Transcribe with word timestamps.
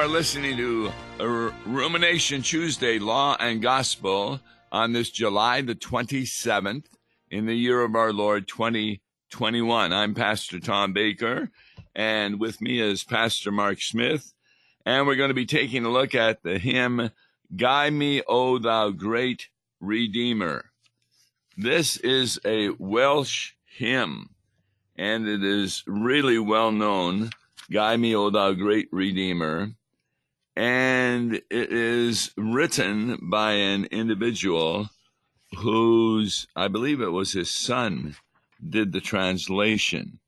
are 0.00 0.08
listening 0.08 0.56
to 0.56 0.90
Rumination 1.66 2.40
Tuesday, 2.40 2.98
Law 2.98 3.36
and 3.38 3.60
Gospel, 3.60 4.40
on 4.72 4.94
this 4.94 5.10
July 5.10 5.60
the 5.60 5.74
27th 5.74 6.86
in 7.30 7.44
the 7.44 7.54
year 7.54 7.82
of 7.82 7.94
our 7.94 8.10
Lord 8.10 8.48
2021. 8.48 9.92
I'm 9.92 10.14
Pastor 10.14 10.58
Tom 10.58 10.94
Baker, 10.94 11.50
and 11.94 12.40
with 12.40 12.62
me 12.62 12.80
is 12.80 13.04
Pastor 13.04 13.52
Mark 13.52 13.82
Smith, 13.82 14.32
and 14.86 15.06
we're 15.06 15.16
going 15.16 15.28
to 15.28 15.34
be 15.34 15.44
taking 15.44 15.84
a 15.84 15.90
look 15.90 16.14
at 16.14 16.42
the 16.42 16.58
hymn, 16.58 17.10
Guide 17.54 17.92
Me, 17.92 18.22
O 18.26 18.56
Thou 18.56 18.92
Great 18.92 19.48
Redeemer. 19.80 20.70
This 21.58 21.98
is 21.98 22.40
a 22.46 22.70
Welsh 22.78 23.52
hymn, 23.66 24.30
and 24.96 25.28
it 25.28 25.44
is 25.44 25.84
really 25.86 26.38
well 26.38 26.72
known 26.72 27.32
Guide 27.70 28.00
me, 28.00 28.16
O 28.16 28.30
thou 28.30 28.52
great 28.52 28.88
Redeemer. 28.90 29.72
And 30.56 31.34
it 31.34 31.72
is 31.72 32.32
written 32.36 33.18
by 33.22 33.52
an 33.52 33.86
individual 33.86 34.90
whose, 35.56 36.46
I 36.54 36.68
believe 36.68 37.00
it 37.00 37.12
was 37.12 37.32
his 37.32 37.50
son, 37.50 38.16
did 38.68 38.92
the 38.92 39.00
translation. 39.00 40.20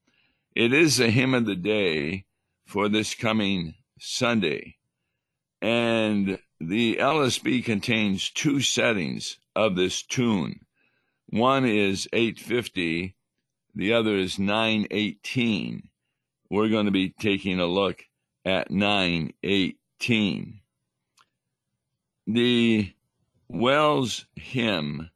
It 0.55 0.73
is 0.73 1.01
a 1.01 1.11
hymn 1.11 1.35
of 1.35 1.47
the 1.47 1.57
day 1.57 2.25
for 2.67 2.89
this 2.89 3.15
coming 3.15 3.75
Sunday. 3.99 4.77
And 5.61 6.39
the 6.61 6.97
LSB 6.97 7.65
contains 7.65 8.31
two 8.31 8.61
settings 8.61 9.39
of 9.55 9.77
this 9.77 10.03
tune. 10.03 10.61
One 11.29 11.65
is 11.65 12.09
850, 12.13 13.15
the 13.75 13.93
other 13.93 14.17
is 14.17 14.39
918 14.39 15.89
we're 16.53 16.69
going 16.69 16.85
to 16.85 16.93
be 16.93 17.09
taking 17.09 17.59
a 17.59 17.67
look 17.67 18.05
at 18.45 18.71
918. 18.71 19.75
The 22.27 22.93
Welsh 23.49 24.25
hymn 24.35 25.11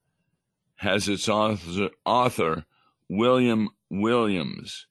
has 0.76 1.08
its 1.08 1.28
author, 1.28 1.90
author, 2.04 2.64
William 3.08 3.70
Williams, 3.90 4.86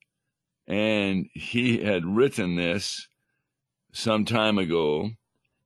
and 0.67 1.29
he 1.33 1.83
had 1.83 2.05
written 2.05 2.57
this 2.57 3.07
some 3.93 4.25
time 4.25 4.57
ago, 4.57 5.11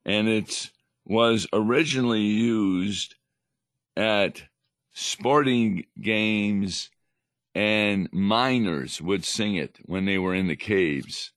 and 0.05 0.27
it 0.27 0.69
was 1.05 1.47
originally 1.51 2.21
used 2.21 3.15
at 3.97 4.43
sporting 4.93 5.85
games 5.99 6.91
and 7.55 8.07
miners 8.13 9.01
would 9.01 9.25
sing 9.25 9.55
it 9.55 9.79
when 9.85 10.05
they 10.05 10.19
were 10.19 10.35
in 10.35 10.47
the 10.47 10.55
caves. 10.55 11.31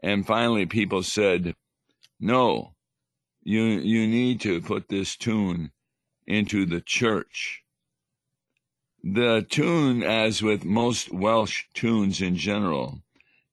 And 0.00 0.24
finally, 0.24 0.64
people 0.66 1.02
said, 1.02 1.54
No, 2.20 2.74
you, 3.42 3.62
you 3.62 4.06
need 4.06 4.42
to 4.42 4.60
put 4.60 4.88
this 4.88 5.16
tune 5.16 5.72
into 6.26 6.66
the 6.66 6.82
church. 6.82 7.62
The 9.02 9.46
tune, 9.48 10.02
as 10.02 10.42
with 10.42 10.62
most 10.62 11.10
Welsh 11.10 11.64
tunes 11.72 12.20
in 12.20 12.36
general, 12.36 13.00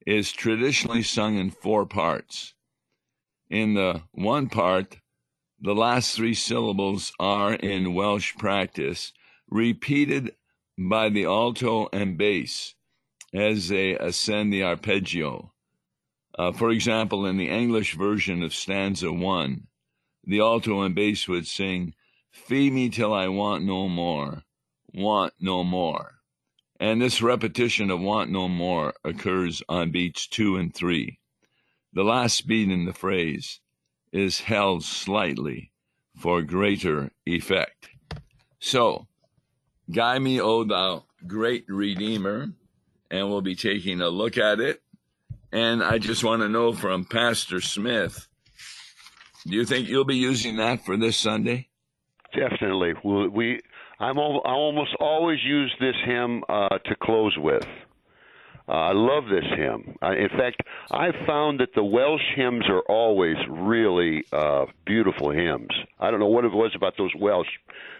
is 0.05 0.33
traditionally 0.33 1.03
sung 1.03 1.37
in 1.37 1.49
four 1.49 1.85
parts. 1.85 2.53
In 3.49 3.73
the 3.73 4.01
one 4.11 4.49
part, 4.49 4.97
the 5.61 5.73
last 5.73 6.15
three 6.15 6.33
syllables 6.33 7.13
are, 7.19 7.53
in 7.53 7.93
Welsh 7.93 8.35
practice, 8.35 9.13
repeated 9.49 10.35
by 10.77 11.07
the 11.07 11.23
alto 11.23 11.87
and 11.93 12.17
bass 12.17 12.75
as 13.33 13.69
they 13.69 13.97
ascend 13.97 14.51
the 14.51 14.63
arpeggio. 14.63 15.53
Uh, 16.37 16.51
for 16.51 16.69
example, 16.69 17.25
in 17.25 17.37
the 17.37 17.49
English 17.49 17.95
version 17.95 18.43
of 18.43 18.53
stanza 18.53 19.11
one, 19.11 19.67
the 20.23 20.39
alto 20.39 20.81
and 20.81 20.93
bass 20.93 21.27
would 21.27 21.47
sing, 21.47 21.93
Feed 22.31 22.73
me 22.73 22.89
till 22.89 23.13
I 23.13 23.27
want 23.27 23.63
no 23.63 23.87
more, 23.89 24.43
want 24.93 25.33
no 25.39 25.63
more. 25.63 26.19
And 26.79 27.01
this 27.01 27.21
repetition 27.21 27.89
of 27.89 27.99
want 27.99 28.29
no 28.29 28.47
more 28.47 28.93
occurs 29.03 29.63
on 29.67 29.91
beats 29.91 30.27
two 30.27 30.57
and 30.57 30.73
three. 30.73 31.19
The 31.93 32.03
last 32.03 32.45
beat 32.45 32.69
in 32.69 32.85
the 32.85 32.93
phrase 32.93 33.59
is 34.11 34.41
held 34.41 34.83
slightly 34.83 35.71
for 36.15 36.43
greater 36.43 37.11
effect. 37.25 37.89
So, 38.59 39.07
Guide 39.89 40.21
me, 40.21 40.41
O 40.41 40.65
thou 40.65 41.05
great 41.25 41.63
Redeemer, 41.69 42.51
and 43.09 43.29
we'll 43.29 43.41
be 43.41 43.55
taking 43.55 44.01
a 44.01 44.09
look 44.09 44.37
at 44.37 44.59
it. 44.59 44.81
And 45.51 45.83
I 45.83 45.97
just 45.97 46.23
want 46.23 46.41
to 46.41 46.49
know 46.49 46.73
from 46.73 47.05
Pastor 47.05 47.61
Smith, 47.61 48.27
do 49.45 49.55
you 49.55 49.65
think 49.65 49.87
you'll 49.87 50.03
be 50.05 50.17
using 50.17 50.57
that 50.57 50.85
for 50.85 50.97
this 50.97 51.17
Sunday? 51.17 51.69
Definitely. 52.35 52.93
We, 53.03 53.61
I'm 53.99 54.17
al- 54.17 54.41
I 54.45 54.51
almost 54.51 54.95
always 54.99 55.39
use 55.43 55.73
this 55.79 55.95
hymn 56.05 56.43
uh, 56.49 56.69
to 56.79 56.95
close 57.01 57.35
with. 57.37 57.65
Uh, 58.69 58.71
I 58.73 58.91
love 58.91 59.23
this 59.29 59.45
hymn. 59.55 59.95
Uh, 60.03 60.11
in 60.11 60.27
fact, 60.37 60.61
I've 60.91 61.15
found 61.25 61.61
that 61.61 61.69
the 61.73 61.83
Welsh 61.83 62.21
hymns 62.35 62.65
are 62.67 62.81
always 62.81 63.37
really 63.49 64.25
uh, 64.33 64.65
beautiful 64.85 65.31
hymns. 65.31 65.69
I 65.97 66.11
don't 66.11 66.19
know 66.19 66.27
what 66.27 66.43
it 66.43 66.51
was 66.51 66.73
about 66.75 66.95
those 66.97 67.13
Welsh, 67.17 67.47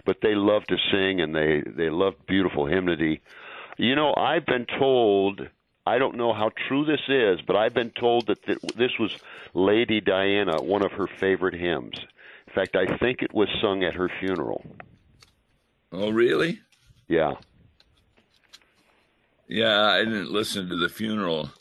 but 0.06 0.18
they 0.22 0.36
love 0.36 0.64
to 0.66 0.76
sing 0.92 1.22
and 1.22 1.34
they 1.34 1.64
they 1.66 1.90
love 1.90 2.16
beautiful 2.28 2.66
hymnody. 2.66 3.22
You 3.78 3.96
know, 3.96 4.14
I've 4.18 4.46
been 4.46 4.66
told. 4.78 5.42
I 5.88 5.98
don't 6.00 6.18
know 6.18 6.34
how 6.34 6.52
true 6.68 6.84
this 6.84 7.02
is, 7.08 7.40
but 7.48 7.56
I've 7.56 7.74
been 7.74 7.92
told 7.92 8.28
that 8.28 8.44
th- 8.44 8.60
this 8.76 8.92
was 9.00 9.16
Lady 9.54 10.02
Diana, 10.02 10.62
one 10.62 10.84
of 10.84 10.92
her 10.92 11.08
favorite 11.08 11.54
hymns. 11.54 11.96
In 12.48 12.54
fact, 12.54 12.76
I 12.76 12.98
think 12.98 13.22
it 13.22 13.34
was 13.34 13.48
sung 13.62 13.84
at 13.84 13.94
her 13.94 14.10
funeral. 14.20 14.66
Oh, 15.94 16.10
really? 16.10 16.60
Yeah. 17.08 17.36
Yeah, 19.48 19.82
I 19.82 20.00
didn't 20.00 20.32
listen 20.32 20.68
to 20.68 20.76
the 20.76 20.90
funeral 20.90 21.52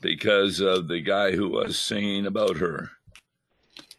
because 0.00 0.60
of 0.60 0.88
the 0.88 1.00
guy 1.00 1.32
who 1.32 1.50
was 1.50 1.78
singing 1.78 2.24
about 2.24 2.56
her. 2.56 2.90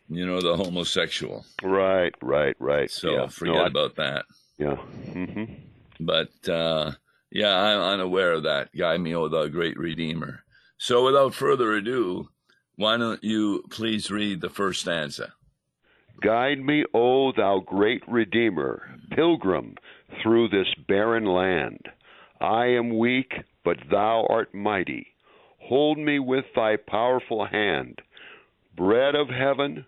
You 0.09 0.25
know, 0.25 0.41
the 0.41 0.57
homosexual. 0.57 1.45
Right, 1.61 2.13
right, 2.23 2.55
right. 2.59 2.89
So 2.89 3.11
yeah. 3.11 3.27
forget 3.27 3.55
no, 3.55 3.61
I, 3.61 3.67
about 3.67 3.95
that. 3.97 4.25
Yeah. 4.57 4.77
Mm-hmm. 5.11 5.53
But 5.99 6.49
uh, 6.49 6.93
yeah, 7.33 7.55
I'm 7.55 7.81
unaware 7.81 8.33
of 8.33 8.43
that. 8.43 8.69
Guide 8.77 8.77
Guy 8.77 8.97
Mio, 8.97 9.27
the 9.27 9.47
great 9.47 9.75
redeemer. 9.77 10.43
So 10.77 11.03
without 11.03 11.33
further 11.33 11.73
ado, 11.73 12.29
why 12.75 12.97
don't 12.97 13.23
you 13.23 13.63
please 13.71 14.11
read 14.11 14.41
the 14.41 14.49
first 14.49 14.81
stanza? 14.81 15.33
Guide 16.21 16.59
me, 16.59 16.85
O 16.93 17.31
thou 17.31 17.59
great 17.59 18.03
Redeemer, 18.07 18.99
pilgrim 19.11 19.75
through 20.21 20.49
this 20.49 20.73
barren 20.87 21.25
land. 21.25 21.89
I 22.39 22.67
am 22.67 22.99
weak, 22.99 23.33
but 23.65 23.77
thou 23.89 24.27
art 24.29 24.53
mighty. 24.53 25.07
Hold 25.57 25.97
me 25.97 26.19
with 26.19 26.45
thy 26.55 26.75
powerful 26.75 27.45
hand. 27.45 27.99
Bread 28.75 29.15
of 29.15 29.29
heaven, 29.29 29.85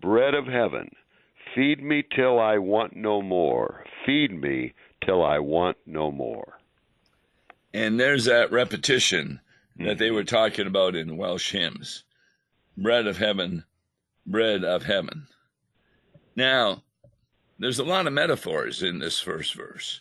bread 0.00 0.34
of 0.34 0.46
heaven, 0.46 0.90
feed 1.54 1.80
me 1.80 2.02
till 2.14 2.40
I 2.40 2.58
want 2.58 2.96
no 2.96 3.22
more. 3.22 3.84
Feed 4.04 4.32
me 4.32 4.74
till 5.04 5.24
I 5.24 5.38
want 5.38 5.76
no 5.86 6.10
more. 6.10 6.57
And 7.72 8.00
there's 8.00 8.24
that 8.24 8.50
repetition 8.50 9.40
that 9.76 9.98
they 9.98 10.10
were 10.10 10.24
talking 10.24 10.66
about 10.66 10.96
in 10.96 11.16
Welsh 11.16 11.52
hymns 11.52 12.04
bread 12.76 13.06
of 13.06 13.18
heaven, 13.18 13.64
bread 14.24 14.64
of 14.64 14.84
heaven. 14.84 15.26
Now, 16.36 16.84
there's 17.58 17.80
a 17.80 17.84
lot 17.84 18.06
of 18.06 18.12
metaphors 18.12 18.82
in 18.82 19.00
this 19.00 19.18
first 19.18 19.54
verse. 19.54 20.00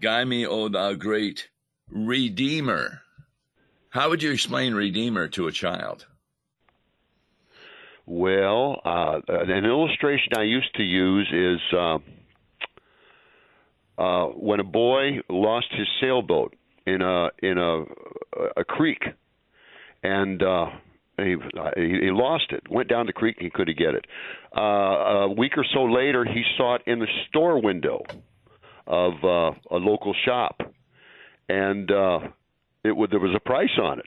Guide 0.00 0.26
me, 0.26 0.46
O 0.46 0.68
thou 0.68 0.94
great 0.94 1.48
Redeemer. 1.90 3.02
How 3.90 4.08
would 4.08 4.22
you 4.22 4.32
explain 4.32 4.74
Redeemer 4.74 5.28
to 5.28 5.46
a 5.46 5.52
child? 5.52 6.06
Well, 8.06 8.80
uh, 8.84 9.20
an 9.28 9.64
illustration 9.64 10.32
I 10.36 10.42
used 10.42 10.74
to 10.76 10.82
use 10.82 11.28
is 11.32 11.60
uh, 11.76 11.98
uh, 13.98 14.26
when 14.28 14.60
a 14.60 14.64
boy 14.64 15.20
lost 15.28 15.68
his 15.70 15.86
sailboat 16.00 16.54
in 16.86 17.02
a 17.02 17.28
in 17.42 17.58
a 17.58 17.84
a 18.56 18.64
creek, 18.64 19.02
and 20.02 20.42
uh, 20.42 20.66
he 21.16 21.36
he 21.76 22.10
lost 22.10 22.50
it. 22.50 22.62
Went 22.70 22.88
down 22.88 23.06
the 23.06 23.12
creek 23.12 23.36
and 23.38 23.44
he 23.44 23.50
couldn't 23.50 23.78
get 23.78 23.94
it. 23.94 24.06
Uh, 24.56 24.60
a 24.60 25.32
week 25.32 25.52
or 25.56 25.64
so 25.72 25.84
later, 25.84 26.24
he 26.24 26.42
saw 26.56 26.76
it 26.76 26.82
in 26.86 26.98
the 26.98 27.08
store 27.28 27.60
window 27.60 28.02
of 28.86 29.12
uh, 29.24 29.52
a 29.70 29.76
local 29.76 30.14
shop, 30.24 30.60
and 31.48 31.90
uh, 31.90 32.20
it 32.84 32.96
would 32.96 33.10
there 33.10 33.20
was 33.20 33.34
a 33.34 33.40
price 33.40 33.78
on 33.80 33.98
it, 33.98 34.06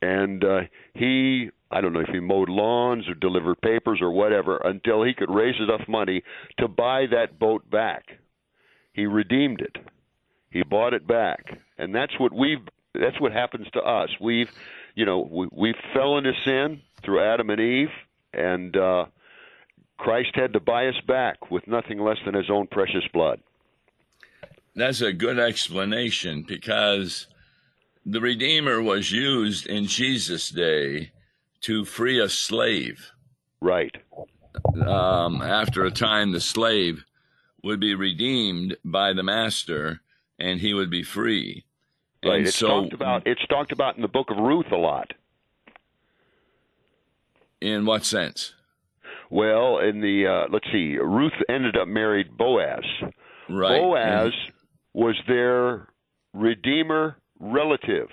and 0.00 0.44
uh, 0.44 0.60
he 0.94 1.50
I 1.70 1.80
don't 1.80 1.92
know 1.92 2.00
if 2.00 2.08
he 2.08 2.20
mowed 2.20 2.48
lawns 2.48 3.08
or 3.08 3.14
delivered 3.14 3.60
papers 3.60 3.98
or 4.00 4.12
whatever 4.12 4.58
until 4.58 5.02
he 5.02 5.12
could 5.12 5.30
raise 5.30 5.56
enough 5.60 5.86
money 5.88 6.22
to 6.58 6.68
buy 6.68 7.06
that 7.10 7.38
boat 7.38 7.68
back. 7.70 8.04
He 8.92 9.06
redeemed 9.06 9.60
it. 9.60 9.76
He 10.50 10.62
bought 10.62 10.94
it 10.94 11.06
back, 11.06 11.58
and 11.78 11.94
that's 11.94 12.18
what 12.18 12.32
we've 12.32 12.66
that's 12.94 13.20
what 13.20 13.32
happens 13.32 13.66
to 13.72 13.80
us. 13.80 14.10
We've 14.20 14.48
you 14.94 15.04
know, 15.04 15.28
we, 15.30 15.48
we 15.52 15.74
fell 15.92 16.18
into 16.18 16.32
sin 16.44 16.80
through 17.04 17.20
Adam 17.20 17.50
and 17.50 17.60
Eve, 17.60 17.88
and 18.32 18.76
uh, 18.76 19.06
Christ 19.98 20.30
had 20.34 20.52
to 20.52 20.60
buy 20.60 20.86
us 20.86 21.00
back 21.06 21.50
with 21.50 21.66
nothing 21.66 21.98
less 21.98 22.18
than 22.24 22.34
His 22.34 22.50
own 22.50 22.66
precious 22.66 23.04
blood. 23.12 23.40
That's 24.76 25.00
a 25.00 25.12
good 25.12 25.38
explanation 25.38 26.44
because 26.46 27.28
the 28.04 28.20
Redeemer 28.20 28.82
was 28.82 29.12
used 29.12 29.66
in 29.66 29.86
Jesus' 29.86 30.50
day 30.50 31.12
to 31.62 31.84
free 31.84 32.20
a 32.20 32.28
slave. 32.28 33.12
Right. 33.60 33.94
Um, 34.86 35.40
after 35.40 35.84
a 35.84 35.90
time, 35.90 36.32
the 36.32 36.40
slave 36.40 37.04
would 37.62 37.80
be 37.80 37.94
redeemed 37.94 38.76
by 38.84 39.12
the 39.12 39.22
master, 39.22 40.00
and 40.44 40.60
he 40.60 40.74
would 40.74 40.90
be 40.90 41.02
free. 41.02 41.64
Right. 42.24 42.36
And 42.36 42.46
it's 42.46 42.56
so, 42.56 42.68
talked 42.68 42.92
about. 42.92 43.26
It's 43.26 43.46
talked 43.48 43.72
about 43.72 43.96
in 43.96 44.02
the 44.02 44.08
Book 44.08 44.30
of 44.30 44.36
Ruth 44.36 44.70
a 44.70 44.76
lot. 44.76 45.12
in 47.60 47.86
what 47.86 48.04
sense? 48.04 48.54
Well, 49.30 49.78
in 49.78 50.00
the 50.00 50.26
uh, 50.26 50.52
let's 50.52 50.66
see, 50.70 50.96
Ruth 50.96 51.32
ended 51.48 51.76
up 51.76 51.88
married 51.88 52.36
Boaz. 52.36 52.84
Right. 53.48 53.80
Boaz 53.80 54.32
was 54.92 55.16
their 55.26 55.88
redeemer 56.34 57.16
relative, 57.40 58.08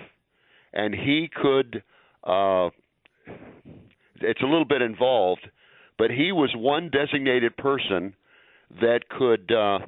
and 0.72 0.94
he 0.94 1.28
could. 1.32 1.82
Uh, 2.24 2.70
it's 4.20 4.40
a 4.40 4.46
little 4.46 4.64
bit 4.64 4.82
involved, 4.82 5.48
but 5.98 6.10
he 6.10 6.32
was 6.32 6.50
one 6.54 6.90
designated 6.90 7.56
person 7.56 8.14
that 8.80 9.08
could 9.10 9.52
uh, 9.52 9.80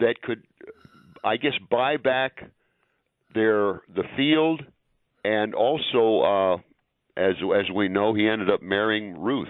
that 0.00 0.20
could, 0.22 0.42
I 1.24 1.36
guess, 1.36 1.54
buy 1.70 1.96
back 1.96 2.50
their 3.34 3.82
the 3.94 4.04
field, 4.16 4.62
and 5.24 5.54
also, 5.54 6.20
uh, 6.20 6.56
as 7.16 7.34
as 7.56 7.70
we 7.74 7.88
know, 7.88 8.14
he 8.14 8.26
ended 8.28 8.50
up 8.50 8.62
marrying 8.62 9.18
Ruth. 9.20 9.48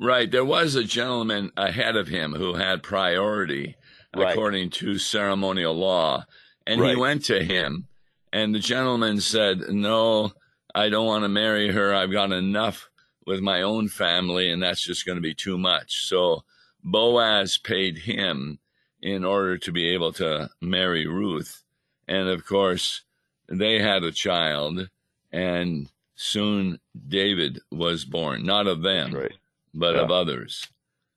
Right. 0.00 0.30
There 0.30 0.44
was 0.44 0.74
a 0.74 0.84
gentleman 0.84 1.52
ahead 1.56 1.94
of 1.96 2.08
him 2.08 2.32
who 2.34 2.54
had 2.54 2.82
priority 2.82 3.76
Right. 4.16 4.30
according 4.32 4.70
to 4.70 4.98
ceremonial 4.98 5.74
law. 5.74 6.24
And 6.66 6.84
he 6.84 6.96
went 6.96 7.24
to 7.26 7.44
him, 7.44 7.88
and 8.32 8.54
the 8.54 8.58
gentleman 8.60 9.20
said, 9.20 9.60
No, 9.68 10.32
I 10.74 10.88
don't 10.88 11.06
want 11.06 11.24
to 11.24 11.28
marry 11.28 11.72
her. 11.72 11.94
I've 11.94 12.12
got 12.12 12.32
enough 12.32 12.88
with 13.26 13.40
my 13.40 13.62
own 13.62 13.88
family, 13.88 14.50
and 14.50 14.62
that's 14.62 14.80
just 14.82 15.04
going 15.04 15.16
to 15.16 15.22
be 15.22 15.34
too 15.34 15.58
much. 15.58 16.06
So 16.06 16.44
Boaz 16.82 17.58
paid 17.58 17.98
him 17.98 18.60
in 19.04 19.22
order 19.22 19.58
to 19.58 19.70
be 19.70 19.90
able 19.90 20.14
to 20.14 20.48
marry 20.62 21.06
Ruth. 21.06 21.62
And 22.08 22.26
of 22.26 22.46
course, 22.46 23.02
they 23.48 23.78
had 23.78 24.02
a 24.02 24.10
child, 24.10 24.88
and 25.30 25.90
soon 26.14 26.80
David 27.06 27.60
was 27.70 28.06
born, 28.06 28.46
not 28.46 28.66
of 28.66 28.80
them, 28.80 29.12
Right. 29.14 29.36
but 29.74 29.94
Yeah. 29.94 30.00
of 30.02 30.10
others. 30.10 30.68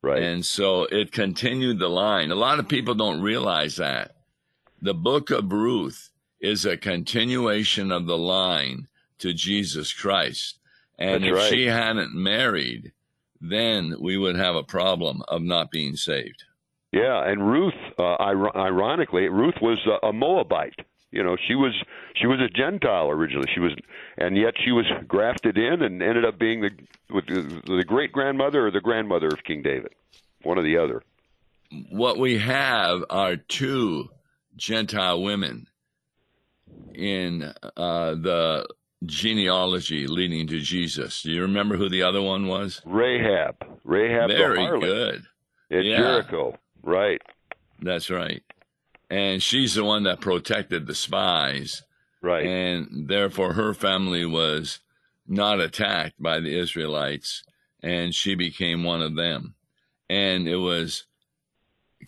Right. 0.01 0.21
And 0.21 0.45
so 0.45 0.83
it 0.83 1.13
continued 1.13 1.79
the 1.79 1.89
line. 1.89 2.29
A 2.29 2.35
lot 2.35 2.59
of 2.59 2.67
people 2.67 2.93
don't 2.93 3.21
realize 3.21 3.77
that. 3.77 4.17
The 4.81 4.93
book 4.93 5.31
of 5.31 5.51
Ruth 5.51 6.09
is 6.41 6.65
a 6.65 6.75
continuation 6.77 7.91
of 7.91 8.05
the 8.05 8.17
line 8.17 8.89
to 9.19 9.33
Jesus 9.33 9.93
Christ. 9.93 10.59
And 10.99 11.23
That's 11.23 11.31
if 11.31 11.37
right. 11.37 11.49
she 11.49 11.65
hadn't 11.67 12.13
married, 12.13 12.91
then 13.39 13.95
we 13.99 14.17
would 14.17 14.35
have 14.35 14.55
a 14.57 14.63
problem 14.63 15.21
of 15.29 15.41
not 15.41 15.71
being 15.71 15.95
saved. 15.95 16.43
Yeah, 16.97 17.29
and 17.29 17.47
Ruth, 17.49 17.73
uh, 17.99 18.15
ir- 18.19 18.55
ironically, 18.57 19.27
Ruth 19.29 19.55
was 19.61 19.79
a, 19.85 20.07
a 20.07 20.13
Moabite. 20.13 20.79
You 21.11 21.23
know, 21.23 21.37
she 21.47 21.55
was 21.55 21.73
she 22.15 22.27
was 22.27 22.39
a 22.41 22.49
Gentile 22.49 23.09
originally. 23.09 23.49
She 23.53 23.59
was, 23.61 23.73
and 24.17 24.35
yet 24.35 24.53
she 24.63 24.71
was 24.71 24.85
grafted 25.07 25.57
in 25.57 25.81
and 25.81 26.01
ended 26.03 26.25
up 26.25 26.37
being 26.37 26.61
the 26.61 26.71
with 27.09 27.25
the, 27.27 27.61
the 27.77 27.83
great 27.85 28.11
grandmother 28.11 28.67
or 28.67 28.71
the 28.71 28.81
grandmother 28.81 29.27
of 29.27 29.43
King 29.43 29.61
David, 29.61 29.93
one 30.43 30.57
or 30.59 30.63
the 30.63 30.77
other. 30.77 31.01
What 31.91 32.17
we 32.17 32.37
have 32.39 33.03
are 33.09 33.35
two 33.37 34.09
Gentile 34.57 35.21
women 35.21 35.67
in 36.93 37.43
uh, 37.77 38.11
the 38.15 38.67
genealogy 39.05 40.07
leading 40.07 40.47
to 40.47 40.59
Jesus. 40.59 41.21
Do 41.21 41.31
you 41.31 41.41
remember 41.43 41.77
who 41.77 41.89
the 41.89 42.03
other 42.03 42.21
one 42.21 42.47
was? 42.47 42.81
Rahab, 42.85 43.55
Rahab 43.83 44.29
Very 44.29 44.57
the 44.57 44.63
harlot 44.71 44.81
good. 44.81 45.23
at 45.71 45.85
Yeah. 45.85 45.97
Jericho, 45.97 46.55
right? 46.87 47.21
That's 47.81 48.09
right. 48.09 48.41
And 49.09 49.41
she's 49.43 49.75
the 49.75 49.83
one 49.83 50.03
that 50.03 50.21
protected 50.21 50.87
the 50.87 50.95
spies, 50.95 51.83
Right. 52.21 52.45
and 52.45 53.07
therefore 53.07 53.53
her 53.53 53.73
family 53.73 54.25
was 54.25 54.79
not 55.27 55.59
attacked 55.59 56.21
by 56.21 56.39
the 56.39 56.57
Israelites, 56.57 57.43
and 57.83 58.15
she 58.15 58.35
became 58.35 58.83
one 58.83 59.01
of 59.01 59.15
them. 59.15 59.55
And 60.09 60.47
it 60.47 60.57
was 60.57 61.05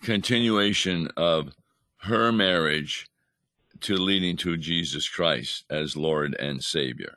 continuation 0.02 1.08
of 1.16 1.54
her 2.02 2.32
marriage 2.32 3.08
to 3.82 3.96
leading 3.96 4.36
to 4.38 4.56
Jesus 4.56 5.08
Christ 5.08 5.64
as 5.70 5.96
Lord 5.96 6.34
and 6.34 6.62
Savior. 6.62 7.16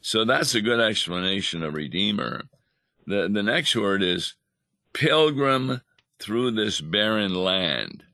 So 0.00 0.24
that's 0.24 0.54
a 0.54 0.60
good 0.60 0.80
explanation 0.80 1.62
of 1.62 1.74
Redeemer. 1.74 2.42
The 3.06 3.28
the 3.32 3.42
next 3.42 3.74
word 3.74 4.02
is 4.02 4.34
pilgrim 4.92 5.80
through 6.18 6.52
this 6.52 6.80
barren 6.80 7.34
land. 7.34 8.04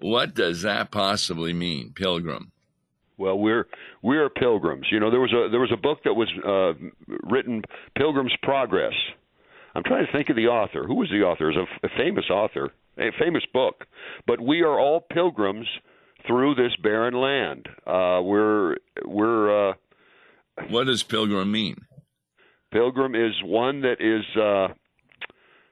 What 0.00 0.34
does 0.34 0.62
that 0.62 0.90
possibly 0.90 1.52
mean, 1.52 1.92
pilgrim? 1.92 2.52
Well, 3.16 3.38
we're 3.38 3.66
we're 4.00 4.30
pilgrims. 4.30 4.86
You 4.92 5.00
know, 5.00 5.10
there 5.10 5.20
was 5.20 5.32
a 5.32 5.48
there 5.50 5.60
was 5.60 5.72
a 5.72 5.76
book 5.76 6.04
that 6.04 6.14
was 6.14 6.28
uh, 6.46 6.74
written, 7.28 7.62
Pilgrim's 7.96 8.34
Progress. 8.42 8.94
I'm 9.74 9.82
trying 9.82 10.06
to 10.06 10.12
think 10.12 10.28
of 10.30 10.36
the 10.36 10.46
author. 10.46 10.84
Who 10.86 10.94
was 10.94 11.10
the 11.10 11.22
author? 11.22 11.50
It 11.50 11.56
was 11.56 11.66
a, 11.82 11.86
a 11.86 11.90
famous 11.98 12.30
author, 12.30 12.70
a 12.96 13.10
famous 13.18 13.44
book. 13.52 13.86
But 14.26 14.40
we 14.40 14.62
are 14.62 14.78
all 14.78 15.00
pilgrims 15.00 15.66
through 16.26 16.54
this 16.54 16.74
barren 16.82 17.14
land. 17.14 17.68
Uh, 17.86 18.20
we're 18.22 18.76
we're 19.04 19.70
uh, 19.70 19.74
What 20.70 20.84
does 20.86 21.02
pilgrim 21.02 21.50
mean? 21.50 21.76
pilgrim 22.70 23.14
is 23.14 23.32
one 23.42 23.80
that 23.80 24.00
is 24.00 24.24
uh, 24.36 24.74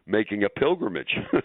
making 0.06 0.44
a 0.44 0.48
pilgrimage. 0.48 1.16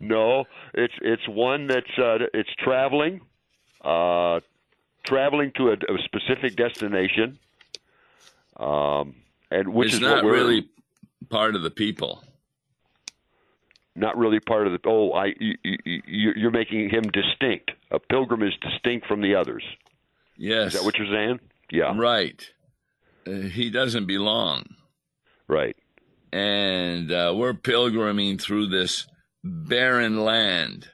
no, 0.00 0.44
it's 0.74 0.94
it's 1.02 1.26
one 1.28 1.66
that's 1.66 1.98
uh, 1.98 2.18
it's 2.32 2.50
traveling, 2.58 3.20
uh, 3.84 4.40
traveling 5.04 5.52
to 5.56 5.70
a, 5.70 5.72
a 5.72 5.98
specific 6.04 6.56
destination, 6.56 7.38
um, 8.56 9.16
and 9.50 9.68
which 9.74 9.88
it's 9.88 9.96
is 9.96 10.00
not 10.00 10.24
really 10.24 10.68
part 11.28 11.54
of 11.56 11.62
the 11.62 11.70
people. 11.70 12.22
not 13.96 14.16
really 14.16 14.40
part 14.40 14.66
of 14.66 14.72
the. 14.72 14.78
Oh, 14.88 15.12
I 15.12 15.34
you, 15.38 15.54
you, 15.84 16.32
you're 16.36 16.50
making 16.50 16.90
him 16.90 17.02
distinct. 17.12 17.72
A 17.90 17.98
pilgrim 17.98 18.42
is 18.42 18.52
distinct 18.60 19.06
from 19.06 19.20
the 19.20 19.34
others. 19.34 19.64
Yes. 20.36 20.68
Is 20.68 20.72
that 20.80 20.84
what 20.84 20.96
you're 20.96 21.12
saying? 21.12 21.40
Yeah, 21.70 21.92
Right. 21.96 22.50
Uh, 23.26 23.32
he 23.42 23.68
doesn't 23.70 24.06
belong. 24.06 24.64
right. 25.46 25.76
And 26.32 27.10
uh, 27.10 27.34
we're 27.36 27.54
pilgriming 27.54 28.38
through 28.40 28.68
this 28.68 29.06
barren 29.42 30.20
land. 30.20 30.90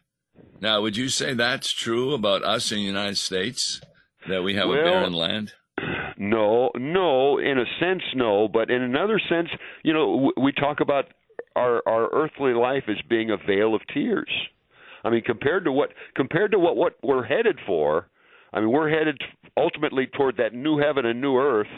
Now, 0.61 0.81
would 0.83 0.97
you 0.97 1.09
say 1.09 1.35
that's 1.35 1.71
true 1.73 2.15
about 2.15 2.43
us 2.43 2.73
in 2.73 2.79
the 2.79 2.85
United 2.85 3.19
States? 3.19 3.81
That 4.29 4.43
we 4.43 4.55
have 4.55 4.69
Well, 4.69 4.79
a 4.79 4.83
barren 4.83 5.13
land? 5.13 5.53
No, 6.19 6.71
no, 6.75 7.37
in 7.37 7.59
a 7.59 7.67
sense, 7.79 8.03
no, 8.15 8.49
but 8.49 8.71
in 8.71 8.81
another 8.81 9.21
sense, 9.29 9.49
you 9.83 9.93
know, 9.93 10.33
we 10.39 10.51
talk 10.51 10.81
about 10.81 11.13
our 11.55 11.83
our 11.87 12.09
earthly 12.11 12.55
life 12.55 12.85
as 12.89 12.97
being 13.11 13.31
a 13.31 13.37
vale 13.37 13.75
of 13.75 13.83
tears. 13.93 14.31
I 15.05 15.11
mean, 15.11 15.21
compared 15.23 15.65
to 15.65 15.73
what 15.73 15.91
compared 16.15 16.53
to 16.53 16.59
what 16.59 16.75
what 16.77 16.95
we're 17.03 17.25
headed 17.25 17.59
for, 17.67 18.09
I 18.55 18.61
mean, 18.61 18.71
we're 18.71 18.89
headed 18.89 19.21
ultimately 19.59 20.07
toward 20.07 20.39
that 20.39 20.55
new 20.55 20.79
heaven 20.79 21.05
and 21.05 21.21
new 21.21 21.37
earth, 21.37 21.69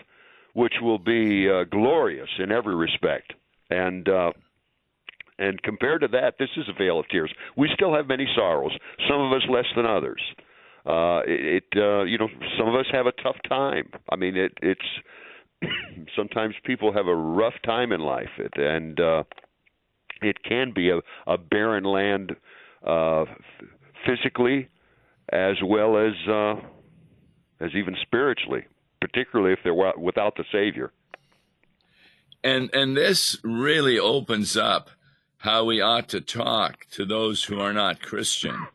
which 0.54 0.74
will 0.80 0.98
be 1.00 1.50
uh, 1.50 1.64
glorious 1.64 2.28
in 2.38 2.52
every 2.52 2.76
respect. 2.76 3.32
And 3.70 4.08
uh, 4.08 4.32
and 5.38 5.62
compared 5.62 6.00
to 6.00 6.08
that, 6.08 6.34
this 6.38 6.48
is 6.56 6.64
a 6.68 6.72
vale 6.76 6.98
of 7.00 7.08
tears. 7.08 7.32
We 7.56 7.70
still 7.74 7.94
have 7.94 8.08
many 8.08 8.26
sorrows. 8.34 8.72
Some 9.08 9.20
of 9.20 9.32
us 9.32 9.42
less 9.48 9.66
than 9.76 9.86
others. 9.86 10.20
Uh, 10.84 11.20
it, 11.26 11.64
it 11.74 11.78
uh, 11.78 12.02
you 12.04 12.18
know, 12.18 12.28
some 12.58 12.68
of 12.68 12.74
us 12.74 12.86
have 12.92 13.06
a 13.06 13.12
tough 13.22 13.36
time. 13.48 13.90
I 14.10 14.16
mean, 14.16 14.36
it, 14.36 14.52
it's 14.62 14.80
sometimes 16.16 16.54
people 16.64 16.92
have 16.92 17.06
a 17.06 17.14
rough 17.14 17.54
time 17.64 17.92
in 17.92 18.00
life, 18.00 18.30
it, 18.38 18.52
and 18.56 18.98
uh, 18.98 19.22
it 20.22 20.42
can 20.42 20.72
be 20.74 20.90
a, 20.90 20.98
a 21.26 21.38
barren 21.38 21.84
land 21.84 22.34
uh, 22.86 23.24
physically, 24.06 24.68
as 25.30 25.56
well 25.64 25.98
as 25.98 26.12
uh, 26.28 26.54
as 27.60 27.70
even 27.76 27.94
spiritually, 28.02 28.64
particularly 29.00 29.52
if 29.52 29.58
they're 29.62 29.74
without 29.74 30.36
the 30.36 30.44
Savior. 30.50 30.92
And 32.44 32.70
and 32.72 32.96
this 32.96 33.38
really 33.42 33.98
opens 33.98 34.56
up 34.56 34.90
how 35.38 35.64
we 35.64 35.80
ought 35.80 36.08
to 36.08 36.20
talk 36.20 36.86
to 36.90 37.04
those 37.04 37.44
who 37.44 37.60
are 37.60 37.72
not 37.72 38.02
Christian. 38.02 38.66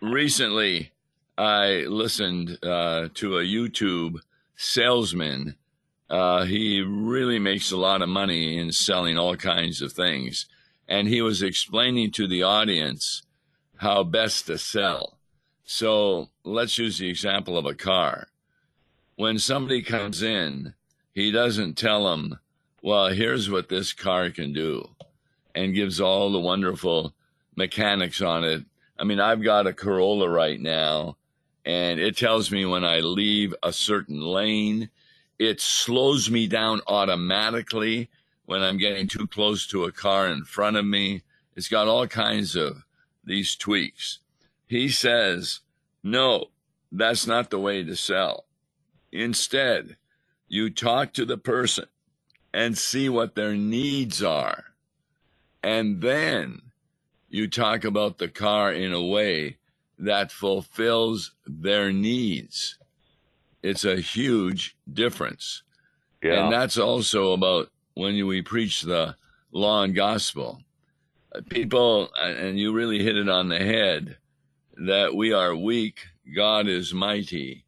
Recently, 0.00 0.92
I 1.38 1.84
listened 1.88 2.58
uh, 2.62 3.08
to 3.14 3.38
a 3.38 3.44
YouTube 3.44 4.20
salesman. 4.56 5.56
Uh, 6.08 6.44
he 6.44 6.80
really 6.80 7.38
makes 7.38 7.70
a 7.70 7.76
lot 7.76 8.02
of 8.02 8.08
money 8.08 8.58
in 8.58 8.72
selling 8.72 9.18
all 9.18 9.36
kinds 9.36 9.82
of 9.82 9.92
things. 9.92 10.46
And 10.88 11.08
he 11.08 11.20
was 11.20 11.42
explaining 11.42 12.12
to 12.12 12.26
the 12.28 12.42
audience 12.42 13.22
how 13.78 14.04
best 14.04 14.46
to 14.46 14.58
sell. 14.58 15.18
So 15.64 16.28
let's 16.44 16.78
use 16.78 16.98
the 16.98 17.10
example 17.10 17.58
of 17.58 17.66
a 17.66 17.74
car. 17.74 18.28
When 19.16 19.38
somebody 19.38 19.82
comes 19.82 20.22
in, 20.22 20.74
he 21.12 21.32
doesn't 21.32 21.76
tell 21.76 22.10
them, 22.10 22.38
well, 22.86 23.08
here's 23.08 23.50
what 23.50 23.68
this 23.68 23.92
car 23.92 24.30
can 24.30 24.52
do, 24.52 24.88
and 25.56 25.74
gives 25.74 26.00
all 26.00 26.30
the 26.30 26.38
wonderful 26.38 27.12
mechanics 27.56 28.22
on 28.22 28.44
it. 28.44 28.64
I 28.96 29.02
mean, 29.02 29.18
I've 29.18 29.42
got 29.42 29.66
a 29.66 29.72
Corolla 29.72 30.30
right 30.30 30.60
now, 30.60 31.16
and 31.64 31.98
it 31.98 32.16
tells 32.16 32.52
me 32.52 32.64
when 32.64 32.84
I 32.84 33.00
leave 33.00 33.56
a 33.60 33.72
certain 33.72 34.20
lane, 34.20 34.88
it 35.36 35.60
slows 35.60 36.30
me 36.30 36.46
down 36.46 36.80
automatically 36.86 38.08
when 38.44 38.62
I'm 38.62 38.78
getting 38.78 39.08
too 39.08 39.26
close 39.26 39.66
to 39.66 39.82
a 39.82 39.90
car 39.90 40.28
in 40.28 40.44
front 40.44 40.76
of 40.76 40.84
me. 40.84 41.22
It's 41.56 41.66
got 41.66 41.88
all 41.88 42.06
kinds 42.06 42.54
of 42.54 42.84
these 43.24 43.56
tweaks. 43.56 44.20
He 44.68 44.90
says, 44.90 45.58
no, 46.04 46.50
that's 46.92 47.26
not 47.26 47.50
the 47.50 47.58
way 47.58 47.82
to 47.82 47.96
sell. 47.96 48.44
Instead, 49.10 49.96
you 50.46 50.70
talk 50.70 51.12
to 51.14 51.24
the 51.24 51.36
person 51.36 51.86
and 52.56 52.78
see 52.78 53.06
what 53.06 53.34
their 53.34 53.54
needs 53.54 54.22
are. 54.22 54.64
And 55.62 56.00
then 56.00 56.62
you 57.28 57.48
talk 57.48 57.84
about 57.84 58.16
the 58.16 58.28
car 58.28 58.72
in 58.72 58.94
a 58.94 59.02
way 59.02 59.58
that 59.98 60.32
fulfills 60.32 61.32
their 61.46 61.92
needs. 61.92 62.78
It's 63.62 63.84
a 63.84 64.00
huge 64.00 64.74
difference. 64.90 65.64
Yeah. 66.22 66.44
And 66.44 66.52
that's 66.52 66.78
also 66.78 67.34
about 67.34 67.68
when 67.92 68.26
we 68.26 68.40
preach 68.40 68.80
the 68.80 69.16
law 69.52 69.82
and 69.82 69.94
gospel. 69.94 70.62
Uh, 71.34 71.42
people, 71.50 72.08
and 72.18 72.58
you 72.58 72.72
really 72.72 73.02
hit 73.02 73.18
it 73.18 73.28
on 73.28 73.50
the 73.50 73.58
head, 73.58 74.16
that 74.78 75.14
we 75.14 75.34
are 75.34 75.54
weak, 75.54 76.06
God 76.34 76.68
is 76.68 76.94
mighty. 76.94 77.66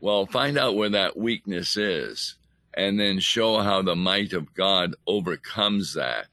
Well, 0.00 0.26
find 0.26 0.56
out 0.56 0.76
where 0.76 0.90
that 0.90 1.16
weakness 1.16 1.76
is 1.76 2.36
and 2.74 2.98
then 2.98 3.18
show 3.18 3.58
how 3.58 3.82
the 3.82 3.96
might 3.96 4.32
of 4.32 4.54
God 4.54 4.94
overcomes 5.06 5.94
that 5.94 6.26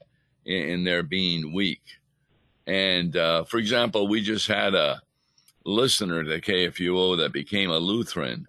in, 0.44 0.68
in 0.68 0.84
their 0.84 1.02
being 1.02 1.52
weak. 1.52 1.82
And 2.66 3.16
uh, 3.16 3.44
for 3.44 3.58
example, 3.58 4.08
we 4.08 4.20
just 4.20 4.48
had 4.48 4.74
a 4.74 5.02
listener 5.64 6.24
to 6.24 6.40
KFUO 6.40 7.18
that 7.18 7.32
became 7.32 7.70
a 7.70 7.78
Lutheran. 7.78 8.46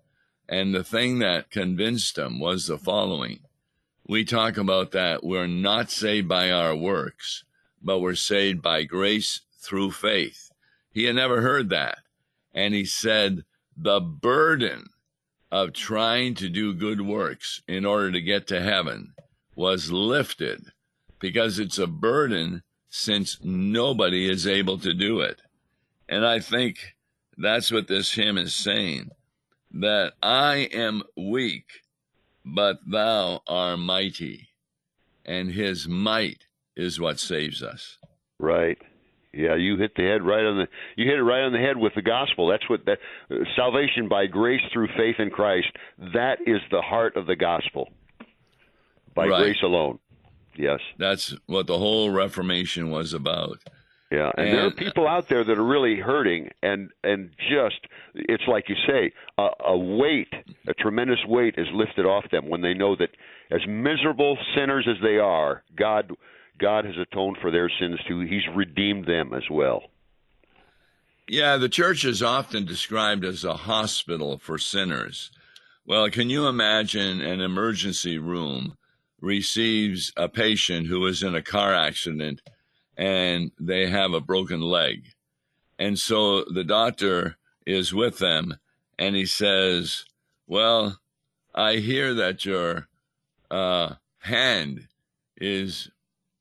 And 0.50 0.74
the 0.74 0.84
thing 0.84 1.20
that 1.20 1.52
convinced 1.52 2.18
him 2.18 2.40
was 2.40 2.68
the 2.68 2.78
following. 2.78 3.40
We 4.08 4.24
talk 4.24 4.58
about 4.58 4.92
that 4.92 5.24
we're 5.24 5.48
not 5.48 5.92
saved 5.92 6.28
by 6.28 6.52
our 6.52 6.76
works, 6.76 7.44
but 7.82 8.00
we're 8.00 8.16
saved 8.16 8.62
by 8.62 8.84
grace 8.84 9.42
through 9.60 9.92
faith. 9.92 10.52
He 10.92 11.04
had 11.04 11.16
never 11.16 11.42
heard 11.42 11.70
that. 11.70 12.00
And 12.54 12.74
he 12.74 12.86
said, 12.86 13.44
the 13.76 14.00
burden 14.00 14.88
of 15.52 15.74
trying 15.74 16.36
to 16.36 16.50
do 16.50 16.74
good 16.74 17.02
works 17.02 17.62
in 17.68 17.86
order 17.86 18.12
to 18.12 18.22
get 18.22 18.48
to 18.48 18.62
heaven 18.62 19.14
was 19.56 19.92
lifted 19.92 20.72
because 21.20 21.60
it's 21.60 21.78
a 21.78 21.88
burden 21.88 22.64
since 22.90 23.38
nobody 23.44 24.30
is 24.30 24.46
able 24.46 24.78
to 24.80 24.94
do 24.94 25.20
it. 25.22 25.42
And 26.10 26.26
I 26.26 26.40
think 26.40 26.96
that's 27.38 27.72
what 27.72 27.88
this 27.88 28.14
hymn 28.14 28.38
is 28.38 28.54
saying 28.54 29.10
that 29.72 30.14
I 30.24 30.70
am 30.72 31.04
weak, 31.16 31.66
but 32.46 32.78
thou 32.86 33.42
art 33.48 33.80
mighty, 33.80 34.50
and 35.26 35.52
his 35.52 35.88
might 35.88 36.48
is 36.76 37.00
what 37.00 37.20
saves 37.20 37.62
us. 37.62 37.98
Right. 38.40 38.82
Yeah, 39.38 39.56
you 39.56 39.78
hit 39.78 39.94
the 39.96 40.02
head 40.02 40.24
right 40.24 40.44
on 40.44 40.58
the 40.58 40.68
you 40.96 41.06
hit 41.06 41.20
it 41.20 41.24
right 41.24 41.44
on 41.44 41.54
the 41.54 41.60
head 41.60 41.78
with 41.78 41.94
the 41.94 42.02
gospel. 42.02 42.48
That's 42.48 42.68
what 42.68 42.86
that 42.86 42.98
uh, 43.30 43.36
salvation 43.56 44.10
by 44.10 44.26
grace 44.26 44.62
through 44.74 44.88
faith 44.98 45.18
in 45.20 45.30
Christ. 45.30 45.68
That 46.14 46.40
is 46.48 46.60
the 46.72 46.82
heart 46.82 47.16
of 47.16 47.28
the 47.28 47.36
gospel. 47.36 47.90
By 49.14 49.28
right. 49.28 49.44
grace 49.44 49.62
alone. 49.62 50.00
Yes. 50.56 50.80
That's 50.98 51.36
what 51.46 51.68
the 51.68 51.78
whole 51.78 52.10
Reformation 52.10 52.90
was 52.90 53.14
about. 53.14 53.60
Yeah, 54.12 54.32
and, 54.38 54.48
and, 54.48 54.58
there 54.58 54.66
are 54.66 54.72
people 54.72 55.08
out 55.08 55.28
there 55.28 55.44
that 55.44 55.58
are 55.58 55.66
really 55.66 55.98
hurting, 55.98 56.50
and 56.64 56.90
and 57.04 57.30
just 57.50 57.80
it's 58.16 58.48
like 58.48 58.70
you 58.70 58.76
say, 58.88 59.12
a, 59.38 59.50
a 59.68 59.78
weight, 59.78 60.34
a 60.68 60.74
tremendous 60.74 61.20
weight 61.28 61.56
is 61.58 61.68
lifted 61.74 62.06
off 62.06 62.24
them 62.32 62.50
when 62.50 62.62
they 62.62 62.74
know 62.74 62.96
that 62.96 63.10
as 63.52 63.62
miserable 63.68 64.38
sinners 64.56 64.88
as 64.90 64.96
they 65.04 65.18
are, 65.18 65.64
God 65.76 66.12
God 66.60 66.86
has 66.86 66.96
atoned 66.98 67.38
for 67.42 67.52
their 67.52 67.70
sins 67.80 68.00
too. 68.08 68.22
He's 68.22 68.48
redeemed 68.56 69.06
them 69.06 69.34
as 69.34 69.44
well. 69.50 69.84
Yeah, 71.28 71.58
the 71.58 71.70
church 71.70 72.06
is 72.06 72.24
often 72.24 72.66
described 72.66 73.26
as 73.26 73.44
a 73.44 73.54
hospital 73.54 74.38
for 74.38 74.58
sinners. 74.58 75.30
Well, 75.86 76.10
can 76.10 76.30
you 76.30 76.48
imagine 76.48 77.22
an 77.22 77.42
emergency 77.42 78.18
room 78.18 78.78
receives 79.20 80.14
a 80.16 80.30
patient 80.30 80.88
who 80.88 81.06
is 81.06 81.24
in 81.24 81.36
a 81.36 81.42
car 81.42 81.74
accident 81.74 82.42
and 82.96 83.52
they 83.60 83.90
have 83.90 84.14
a 84.14 84.22
broken 84.22 84.62
leg? 84.62 85.14
And 85.78 86.00
so 86.00 86.44
the 86.46 86.64
doctor 86.64 87.38
is 87.66 87.94
with 87.94 88.20
them 88.20 88.58
and 88.98 89.16
he 89.16 89.26
says, 89.26 90.06
Well, 90.48 91.00
I 91.54 91.76
hear 91.76 92.14
that 92.14 92.46
your 92.46 92.88
uh, 93.52 93.96
hand 94.20 94.88
is 95.36 95.90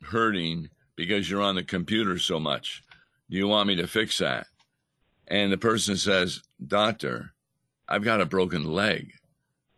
hurting 0.06 0.70
because 0.96 1.30
you're 1.30 1.42
on 1.42 1.54
the 1.54 1.62
computer 1.62 2.18
so 2.18 2.40
much. 2.40 2.82
Do 3.30 3.36
you 3.36 3.48
want 3.48 3.68
me 3.68 3.76
to 3.76 3.86
fix 3.86 4.18
that? 4.18 4.46
And 5.28 5.52
the 5.52 5.58
person 5.58 5.96
says, 5.96 6.42
Doctor, 6.64 7.32
I've 7.88 8.04
got 8.04 8.20
a 8.20 8.26
broken 8.26 8.64
leg. 8.64 9.12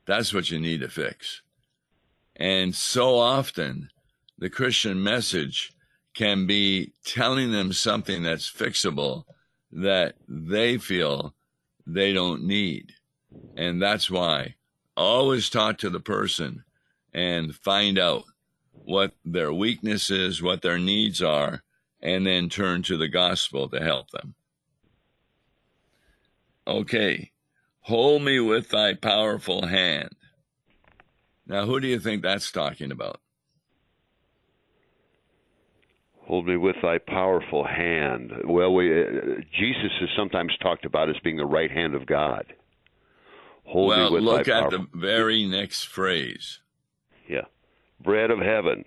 That's 0.07 0.33
what 0.33 0.51
you 0.51 0.59
need 0.59 0.81
to 0.81 0.89
fix. 0.89 1.43
And 2.37 2.75
so 2.75 3.19
often, 3.19 3.91
the 4.39 4.51
Christian 4.51 5.03
message 5.03 5.73
can 6.15 6.47
be 6.47 6.93
telling 7.05 7.53
them 7.53 7.73
something 7.73 8.23
that's 8.23 8.51
fixable 8.51 9.25
that 9.73 10.15
they 10.29 10.79
feel 10.79 11.35
they 11.87 12.13
don't 12.13 12.45
need. 12.45 12.93
And 13.57 13.81
that's 13.83 14.11
why 14.11 14.55
always 14.97 15.49
talk 15.49 15.79
to 15.79 15.91
the 15.91 16.01
person 16.01 16.65
and 17.15 17.55
find 17.55 17.99
out 17.99 18.25
what 18.85 19.13
their 19.25 19.53
weakness 19.53 20.11
is, 20.11 20.43
what 20.43 20.63
their 20.63 20.79
needs 20.79 21.23
are, 21.23 21.63
and 22.01 22.27
then 22.27 22.49
turn 22.49 22.83
to 22.83 22.97
the 22.97 23.09
gospel 23.09 23.69
to 23.69 23.81
help 23.81 24.11
them. 24.11 24.35
Okay, 26.67 27.33
hold 27.81 28.23
me 28.23 28.41
with 28.41 28.69
thy 28.69 28.95
powerful 28.95 29.67
hand. 29.67 30.11
Now, 31.47 31.65
who 31.65 31.81
do 31.81 31.89
you 31.89 31.99
think 31.99 32.23
that's 32.23 32.51
talking 32.51 32.93
about? 32.93 33.21
Hold 36.27 36.47
me 36.47 36.59
with 36.59 36.77
thy 36.83 36.99
powerful 36.99 37.65
hand. 37.65 38.33
Well, 38.45 38.75
we, 38.75 38.93
uh, 38.93 39.07
Jesus 39.59 39.93
is 40.03 40.11
sometimes 40.15 40.53
talked 40.61 40.85
about 40.85 41.09
as 41.09 41.17
being 41.25 41.39
the 41.39 41.47
right 41.47 41.71
hand 41.71 41.95
of 41.95 42.05
God. 42.05 42.53
Hold 43.65 43.89
well, 43.89 44.11
look 44.21 44.47
at 44.47 44.61
powerful... 44.61 44.87
the 44.93 44.99
very 44.99 45.47
next 45.47 45.85
phrase. 45.85 46.61
Yeah 47.27 47.45
bread 48.03 48.31
of 48.31 48.39
heaven, 48.39 48.85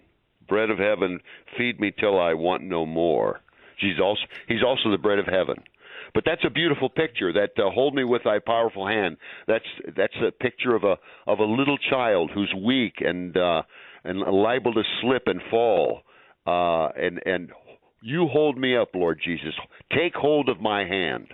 bread 0.48 0.70
of 0.70 0.77
heaven, 0.77 1.20
feed 1.58 1.80
me 1.80 1.91
till 1.98 2.20
I 2.20 2.34
want 2.34 2.63
no 2.63 2.86
more. 2.86 3.41
He's 3.77 4.00
also 4.01 4.22
he's 4.48 4.63
also 4.65 4.91
the 4.91 4.98
bread 4.98 5.20
of 5.20 5.25
heaven. 5.25 5.56
But 6.13 6.24
that's 6.25 6.44
a 6.46 6.50
beautiful 6.50 6.89
picture. 6.89 7.32
That 7.34 7.51
uh, 7.58 7.70
hold 7.72 7.96
me 7.96 8.03
with 8.03 8.24
thy 8.24 8.39
powerful 8.39 8.88
hand. 8.88 9.18
That's 9.48 9.65
that's 9.96 10.15
a 10.25 10.32
picture 10.32 10.75
of 10.75 10.84
a 10.84 10.98
of 11.25 11.39
a 11.39 11.44
little 11.44 11.77
child 11.77 12.32
who's 12.34 12.53
weak 12.65 12.96
and 13.00 13.36
uh, 13.36 13.63
and 14.03 14.20
liable 14.20 14.74
to 14.74 14.84
slip 15.01 15.24
and 15.27 15.41
fall. 15.50 16.01
Uh, 16.46 16.88
and 16.89 17.22
and 17.25 17.51
you 18.01 18.27
hold 18.27 18.58
me 18.58 18.75
up, 18.75 18.89
Lord 18.94 19.22
Jesus. 19.24 19.53
Take 19.96 20.15
hold 20.15 20.50
of 20.50 20.60
my 20.60 20.86
hand. 20.86 21.27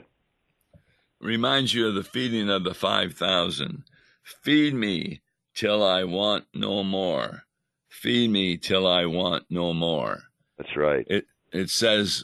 Reminds 1.20 1.74
you 1.74 1.88
of 1.88 1.96
the 1.96 2.04
feeding 2.04 2.50
of 2.50 2.64
the 2.64 2.74
five 2.74 3.14
thousand. 3.14 3.84
Feed 4.24 4.74
me 4.74 5.22
till 5.56 5.84
I 5.84 6.04
want 6.04 6.46
no 6.54 6.84
more 6.84 7.47
feed 7.98 8.30
me 8.30 8.58
till 8.58 8.88
I 8.88 9.06
want 9.06 9.46
no 9.50 9.74
more. 9.74 10.24
That's 10.58 10.76
right. 10.76 11.06
It 11.10 11.26
it 11.52 11.70
says 11.70 12.24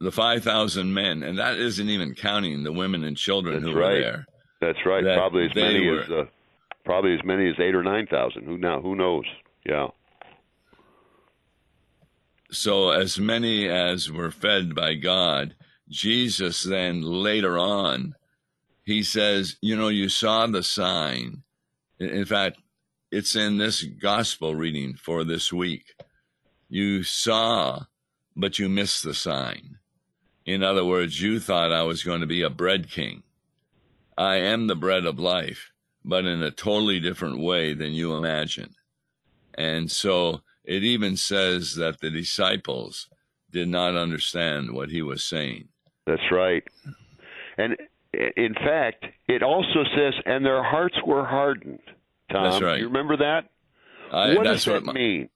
the 0.00 0.12
five 0.12 0.44
thousand 0.44 0.94
men, 0.94 1.22
and 1.22 1.38
that 1.38 1.58
isn't 1.58 1.88
even 1.88 2.14
counting 2.14 2.62
the 2.62 2.72
women 2.72 3.04
and 3.04 3.16
children 3.16 3.62
That's 3.62 3.72
who 3.72 3.78
right. 3.78 3.94
were 3.94 4.00
there. 4.00 4.26
That's 4.60 4.86
right. 4.86 5.04
That 5.04 5.16
probably 5.16 5.46
as 5.46 5.54
many 5.54 5.86
were, 5.86 6.00
as 6.00 6.10
uh, 6.10 6.24
probably 6.84 7.14
as 7.14 7.24
many 7.24 7.48
as 7.48 7.56
eight 7.58 7.74
or 7.74 7.82
nine 7.82 8.06
thousand. 8.06 8.44
Who 8.44 8.58
now? 8.58 8.80
Who 8.80 8.94
knows? 8.94 9.24
Yeah. 9.66 9.88
So 12.50 12.90
as 12.90 13.18
many 13.18 13.68
as 13.68 14.10
were 14.10 14.30
fed 14.30 14.74
by 14.74 14.94
God, 14.94 15.54
Jesus 15.88 16.62
then 16.62 17.02
later 17.02 17.58
on 17.58 18.14
he 18.84 19.02
says, 19.02 19.56
You 19.60 19.76
know, 19.76 19.88
you 19.88 20.08
saw 20.08 20.46
the 20.46 20.62
sign. 20.62 21.42
In 21.98 22.24
fact, 22.24 22.58
it's 23.14 23.36
in 23.36 23.58
this 23.58 23.84
gospel 23.84 24.56
reading 24.56 24.94
for 24.94 25.22
this 25.22 25.52
week. 25.52 25.94
You 26.68 27.04
saw, 27.04 27.84
but 28.34 28.58
you 28.58 28.68
missed 28.68 29.04
the 29.04 29.14
sign. 29.14 29.78
In 30.44 30.64
other 30.64 30.84
words, 30.84 31.22
you 31.22 31.38
thought 31.38 31.70
I 31.70 31.82
was 31.82 32.02
going 32.02 32.22
to 32.22 32.26
be 32.26 32.42
a 32.42 32.50
bread 32.50 32.90
king. 32.90 33.22
I 34.18 34.38
am 34.38 34.66
the 34.66 34.74
bread 34.74 35.06
of 35.06 35.20
life, 35.20 35.70
but 36.04 36.24
in 36.24 36.42
a 36.42 36.50
totally 36.50 36.98
different 36.98 37.38
way 37.38 37.72
than 37.72 37.92
you 37.92 38.16
imagine. 38.16 38.74
And 39.56 39.92
so 39.92 40.40
it 40.64 40.82
even 40.82 41.16
says 41.16 41.76
that 41.76 42.00
the 42.00 42.10
disciples 42.10 43.08
did 43.52 43.68
not 43.68 43.94
understand 43.94 44.72
what 44.72 44.90
he 44.90 45.02
was 45.02 45.22
saying. 45.22 45.68
That's 46.04 46.32
right. 46.32 46.64
And 47.56 47.76
in 48.12 48.54
fact, 48.54 49.06
it 49.28 49.44
also 49.44 49.84
says, 49.96 50.14
and 50.26 50.44
their 50.44 50.64
hearts 50.64 50.96
were 51.06 51.24
hardened. 51.24 51.78
Tom, 52.34 52.50
that's 52.50 52.62
right. 52.62 52.80
You 52.80 52.86
remember 52.86 53.16
that? 53.18 53.50
I, 54.12 54.34
what 54.34 54.44
does 54.44 54.64
that 54.64 54.84
my... 54.84 54.92
mean? 54.92 55.28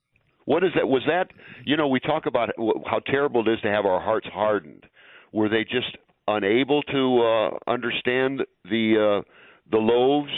What 0.45 0.63
is 0.63 0.71
that? 0.75 0.87
Was 0.87 1.03
that 1.07 1.31
you 1.65 1.77
know 1.77 1.87
we 1.87 1.99
talk 1.99 2.25
about 2.25 2.49
how 2.85 2.99
terrible 2.99 3.47
it 3.47 3.53
is 3.53 3.61
to 3.61 3.69
have 3.69 3.85
our 3.85 4.01
hearts 4.01 4.27
hardened. 4.33 4.85
Were 5.31 5.47
they 5.47 5.63
just 5.63 5.97
unable 6.27 6.81
to 6.83 7.21
uh, 7.21 7.71
understand 7.71 8.41
the 8.65 9.21
uh, 9.23 9.31
the 9.71 9.77
loaves 9.77 10.31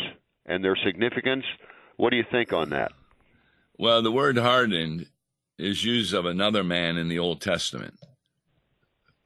and 0.45 0.63
their 0.63 0.77
significance? 0.85 1.45
What 1.97 2.11
do 2.11 2.17
you 2.17 2.25
think 2.31 2.53
on 2.53 2.69
that? 2.69 2.91
Well, 3.77 4.01
the 4.01 4.11
word 4.11 4.37
hardened 4.37 5.07
is 5.57 5.83
used 5.83 6.13
of 6.13 6.25
another 6.25 6.63
man 6.63 6.97
in 6.97 7.07
the 7.07 7.19
Old 7.19 7.41
Testament, 7.41 7.95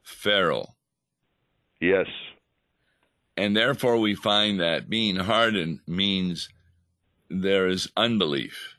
Pharaoh. 0.02 0.74
Yes. 1.80 2.06
And 3.36 3.54
therefore, 3.54 3.98
we 3.98 4.14
find 4.14 4.60
that 4.60 4.88
being 4.88 5.16
hardened 5.16 5.80
means 5.86 6.48
there 7.28 7.66
is 7.66 7.90
unbelief. 7.96 8.76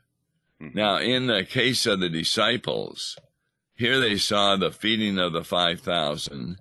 Mm-hmm. 0.62 0.78
Now, 0.78 0.98
in 0.98 1.28
the 1.28 1.44
case 1.44 1.86
of 1.86 2.00
the 2.00 2.10
disciples, 2.10 3.18
here 3.76 4.00
they 4.00 4.18
saw 4.18 4.56
the 4.56 4.72
feeding 4.72 5.20
of 5.20 5.34
the 5.34 5.44
5,000. 5.44 6.58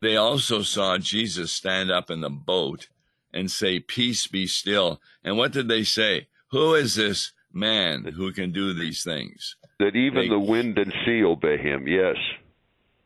They 0.00 0.16
also 0.16 0.62
saw 0.62 0.98
Jesus 0.98 1.52
stand 1.52 1.90
up 1.90 2.10
in 2.10 2.20
the 2.20 2.30
boat 2.30 2.88
and 3.32 3.50
say, 3.50 3.80
Peace 3.80 4.26
be 4.26 4.46
still. 4.46 5.00
And 5.22 5.36
what 5.36 5.52
did 5.52 5.68
they 5.68 5.84
say? 5.84 6.28
Who 6.48 6.74
is 6.74 6.94
this 6.94 7.32
man 7.52 8.04
who 8.16 8.32
can 8.32 8.52
do 8.52 8.72
these 8.72 9.02
things? 9.02 9.56
That 9.78 9.96
even 9.96 10.22
they, 10.22 10.28
the 10.28 10.38
wind 10.38 10.78
and 10.78 10.92
sea 11.04 11.22
obey 11.24 11.58
him, 11.58 11.86
yes. 11.86 12.16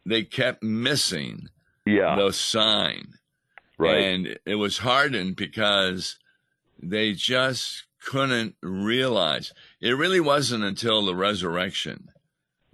They 0.04 0.22
kept 0.22 0.62
missing 0.62 1.48
yeah. 1.84 2.16
the 2.16 2.32
sign. 2.32 3.14
Right. 3.78 3.96
And 3.96 4.38
it 4.44 4.56
was 4.56 4.78
hardened 4.78 5.36
because 5.36 6.18
they 6.80 7.12
just 7.12 7.84
couldn't 8.08 8.54
realize. 8.62 9.52
It 9.82 9.90
really 9.90 10.18
wasn't 10.18 10.64
until 10.64 11.04
the 11.04 11.14
resurrection 11.14 12.08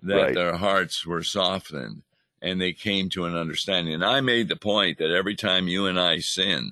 that 0.01 0.15
right. 0.15 0.35
their 0.35 0.55
hearts 0.55 1.05
were 1.05 1.25
softened 1.25 2.03
and 2.41 2.61
they 2.61 2.73
came 2.73 3.09
to 3.09 3.25
an 3.25 3.37
understanding. 3.37 3.95
And 3.95 4.05
I 4.05 4.21
made 4.21 4.47
the 4.47 4.55
point 4.55 4.99
that 4.99 5.11
every 5.11 5.35
time 5.35 5.67
you 5.67 5.87
and 5.87 5.99
I 5.99 6.21
sin, 6.21 6.71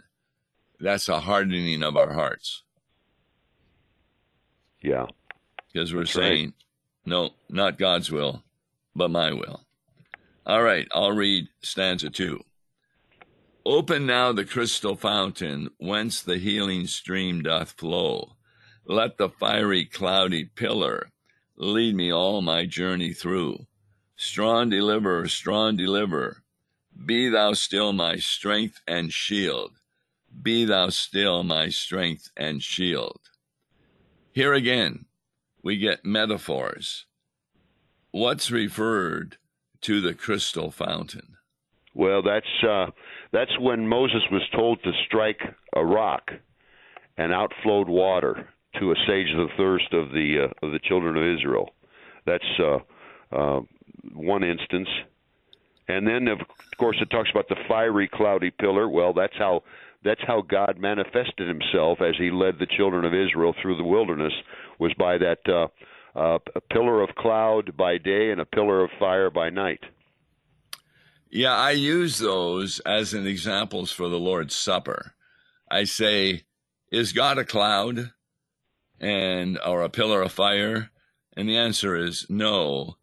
that's 0.79 1.09
a 1.09 1.19
hardening 1.19 1.83
of 1.83 1.97
our 1.97 2.13
hearts. 2.13 2.63
Yeah. 4.81 5.07
Because 5.73 5.93
we're 5.93 6.03
that's 6.03 6.13
saying, 6.13 6.45
right. 6.45 6.55
no, 7.05 7.31
not 7.49 7.79
God's 7.79 8.13
will, 8.13 8.45
but 8.95 9.11
my 9.11 9.33
will. 9.33 9.63
All 10.47 10.63
right, 10.63 10.87
I'll 10.95 11.11
read 11.11 11.49
stanza 11.63 12.11
two. 12.11 12.45
Open 13.67 14.07
now 14.07 14.31
the 14.31 14.45
crystal 14.45 14.95
fountain 14.95 15.71
whence 15.79 16.23
the 16.23 16.39
healing 16.39 16.87
stream 16.87 17.43
doth 17.43 17.73
flow. 17.73 18.37
Let 18.85 19.17
the 19.17 19.29
fiery, 19.29 19.85
cloudy 19.85 20.45
pillar 20.45 21.09
lead 21.57 21.95
me 21.95 22.13
all 22.13 22.43
my 22.43 22.67
journey 22.67 23.13
through. 23.13 23.67
Strong 24.17 24.71
deliverer, 24.71 25.29
strong 25.29 25.77
deliverer, 25.77 26.43
be 27.07 27.29
thou 27.29 27.53
still 27.53 27.93
my 27.93 28.17
strength 28.17 28.81
and 28.87 29.13
shield. 29.13 29.73
Be 30.43 30.65
thou 30.65 30.89
still 30.89 31.43
my 31.43 31.69
strength 31.69 32.31
and 32.37 32.63
shield. 32.63 33.21
Here 34.33 34.53
again, 34.53 35.07
we 35.63 35.79
get 35.79 36.05
metaphors. 36.05 37.07
What's 38.11 38.51
referred 38.51 39.37
to 39.83 40.01
the 40.01 40.15
crystal 40.15 40.71
fountain? 40.71 41.37
Well, 41.95 42.23
that's 42.23 42.65
uh, 42.69 42.87
that's 43.33 43.59
when 43.61 43.87
Moses 43.87 44.23
was 44.31 44.43
told 44.55 44.83
to 44.83 44.93
strike 45.07 45.41
a 45.75 45.85
rock, 45.85 46.31
and 47.17 47.33
out 47.33 47.53
flowed 47.63 47.89
water 47.89 48.49
to 48.79 48.93
assuage 48.93 49.33
the 49.35 49.49
thirst 49.57 49.93
of 49.93 50.11
the 50.11 50.49
uh, 50.49 50.67
of 50.67 50.73
the 50.73 50.81
children 50.81 51.17
of 51.17 51.39
Israel. 51.39 51.71
That's 52.27 52.45
uh, 52.59 52.79
uh, 53.35 53.61
one 54.15 54.45
instance. 54.45 54.89
And 55.89 56.07
then, 56.07 56.29
of 56.29 56.39
course, 56.79 56.97
it 57.01 57.11
talks 57.11 57.31
about 57.31 57.49
the 57.49 57.57
fiery, 57.69 58.09
cloudy 58.09 58.51
pillar. 58.51 58.89
Well, 58.89 59.13
that's 59.13 59.37
how 59.37 59.63
that's 60.05 60.23
how 60.27 60.43
God 60.43 60.79
manifested 60.79 61.49
Himself 61.49 62.01
as 62.01 62.15
He 62.19 62.31
led 62.31 62.59
the 62.59 62.67
children 62.67 63.05
of 63.05 63.15
Israel 63.15 63.55
through 63.61 63.77
the 63.77 63.85
wilderness 63.85 64.33
was 64.79 64.93
by 64.95 65.19
that 65.19 65.39
uh, 65.49 65.69
uh, 66.19 66.39
a 66.55 66.61
pillar 66.61 67.03
of 67.03 67.15
cloud 67.17 67.77
by 67.77 67.99
day 67.99 68.31
and 68.31 68.41
a 68.41 68.47
pillar 68.47 68.85
of 68.85 68.91
fire 68.99 69.31
by 69.31 69.51
night. 69.51 69.81
Yeah, 71.31 71.55
I 71.55 71.71
use 71.71 72.19
those 72.19 72.81
as 72.81 73.15
an 73.15 73.27
examples 73.27 73.91
for 73.91 74.09
the 74.09 74.19
Lord's 74.19 74.55
Supper. 74.55 75.15
I 75.71 75.85
say, 75.85 76.43
is 76.91 77.13
God 77.13 77.39
a 77.39 77.45
cloud 77.45 78.13
and 79.03 79.59
or 79.67 79.83
a 79.83 79.91
pillar 79.91 80.23
of 80.23 80.33
fire? 80.33 80.91
And 81.37 81.49
the 81.49 81.59
answer 81.59 81.97
is 81.97 82.27
no, 82.29 82.97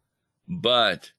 but 0.48 1.12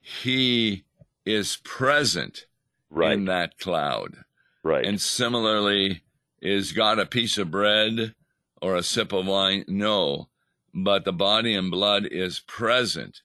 he 0.00 0.84
is 1.24 1.56
present 1.64 2.46
right. 2.90 3.12
in 3.12 3.24
that 3.26 3.58
cloud. 3.58 4.16
Right. 4.62 4.84
And 4.84 5.00
similarly, 5.00 6.02
is 6.40 6.72
God 6.72 6.98
a 6.98 7.06
piece 7.06 7.38
of 7.38 7.50
bread 7.50 8.14
or 8.60 8.76
a 8.76 8.82
sip 8.82 9.12
of 9.12 9.26
wine? 9.26 9.64
No, 9.68 10.28
but 10.74 11.04
the 11.04 11.12
body 11.12 11.54
and 11.54 11.70
blood 11.70 12.06
is 12.06 12.40
present 12.40 13.20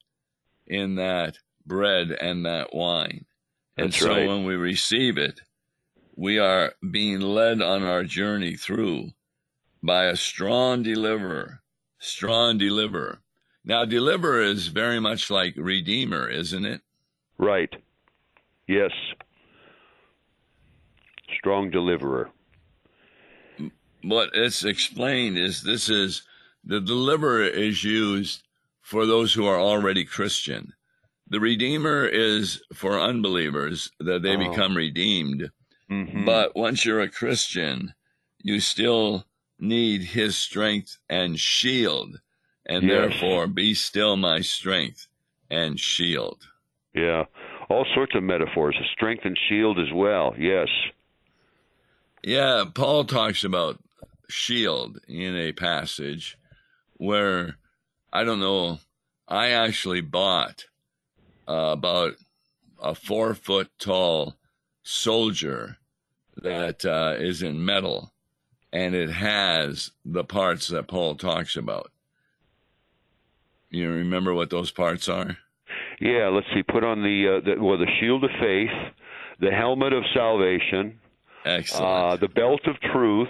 in 0.68 0.96
that 0.96 1.40
bread 1.66 2.12
and 2.12 2.46
that 2.46 2.74
wine. 2.74 3.26
And 3.78 3.88
That's 3.88 4.00
so 4.00 4.10
right. 4.10 4.28
when 4.28 4.46
we 4.46 4.56
receive 4.56 5.18
it, 5.18 5.42
we 6.16 6.38
are 6.38 6.74
being 6.92 7.22
led 7.22 7.62
on 7.62 7.84
our 7.84 8.04
journey 8.04 8.56
through 8.56 9.10
by 9.84 10.06
a 10.06 10.16
strong 10.16 10.82
deliverer, 10.82 11.62
strong 12.00 12.58
deliverer. 12.58 13.20
Now, 13.66 13.86
deliverer 13.86 14.42
is 14.42 14.68
very 14.68 15.00
much 15.00 15.30
like 15.30 15.54
redeemer, 15.58 16.30
isn't 16.30 16.66
it? 16.66 16.82
Right. 17.38 17.70
Yes. 18.68 18.92
Strong 21.38 21.72
deliverer. 21.72 22.30
What 24.04 24.30
it's 24.34 24.64
explained 24.66 25.38
is 25.38 25.64
this 25.64 25.90
is 25.90 26.24
the 26.64 26.82
deliverer 26.82 27.44
is 27.44 27.84
used 27.84 28.44
for 28.82 29.06
those 29.06 29.34
who 29.34 29.46
are 29.46 29.60
already 29.60 30.04
Christian. 30.06 30.74
The 31.28 31.40
Redeemer 31.40 32.06
is 32.06 32.62
for 32.74 33.00
unbelievers 33.00 33.92
that 34.00 34.22
they 34.22 34.36
Oh. 34.36 34.50
become 34.50 34.76
redeemed. 34.76 35.50
Mm-hmm. 35.90 36.26
But 36.26 36.56
once 36.56 36.86
you're 36.86 37.00
a 37.02 37.10
Christian, 37.10 37.94
you 38.40 38.60
still 38.60 39.26
need 39.64 40.04
his 40.04 40.38
strength 40.38 40.98
and 41.10 41.40
shield. 41.40 42.20
And 42.66 42.84
Yes. 42.84 42.92
therefore, 43.12 43.48
be 43.48 43.74
still 43.74 44.16
my 44.16 44.42
strength 44.42 45.08
and 45.50 45.80
shield. 45.80 46.48
yeah, 46.96 47.26
all 47.70 47.86
sorts 47.96 48.14
of 48.16 48.22
metaphors. 48.22 48.76
Strength 48.92 49.26
and 49.26 49.38
shield 49.50 49.80
as 49.80 49.92
well. 49.92 50.36
Yes. 50.38 50.68
Yeah, 52.24 52.66
Paul 52.74 53.04
talks 53.06 53.44
about 53.44 53.80
shield 54.30 55.00
in 55.08 55.36
a 55.36 55.52
passage 55.54 56.38
where 56.94 57.58
I 58.12 58.24
don't 58.24 58.40
know, 58.40 58.80
I 59.28 59.50
actually 59.50 60.02
bought 60.02 60.66
uh, 61.48 61.74
about 61.74 62.14
a 62.82 62.94
four 62.94 63.34
foot 63.34 63.70
tall 63.80 64.36
soldier 64.84 65.78
that 66.38 66.86
uh, 66.86 67.16
is 67.18 67.42
in 67.42 67.66
metal 67.66 68.13
and 68.74 68.96
it 68.96 69.12
has 69.12 69.92
the 70.04 70.24
parts 70.26 70.68
that 70.68 70.88
Paul 70.88 71.16
talks 71.16 71.56
about. 71.56 71.92
You 73.70 73.90
remember 73.92 74.34
what 74.34 74.50
those 74.50 74.72
parts 74.72 75.08
are? 75.08 75.38
Yeah. 76.02 76.28
Let's 76.30 76.48
see. 76.54 76.64
Put 76.64 76.84
on 76.84 77.02
the, 77.04 77.38
uh, 77.38 77.46
the 77.56 77.64
well, 77.64 77.78
the 77.78 77.88
shield 78.00 78.24
of 78.24 78.32
faith, 78.42 78.70
the 79.40 79.52
helmet 79.52 79.94
of 79.94 80.04
salvation, 80.14 81.00
Excellent. 81.46 81.86
uh, 81.86 82.16
the 82.18 82.28
belt 82.28 82.62
of 82.68 82.80
truth, 82.92 83.30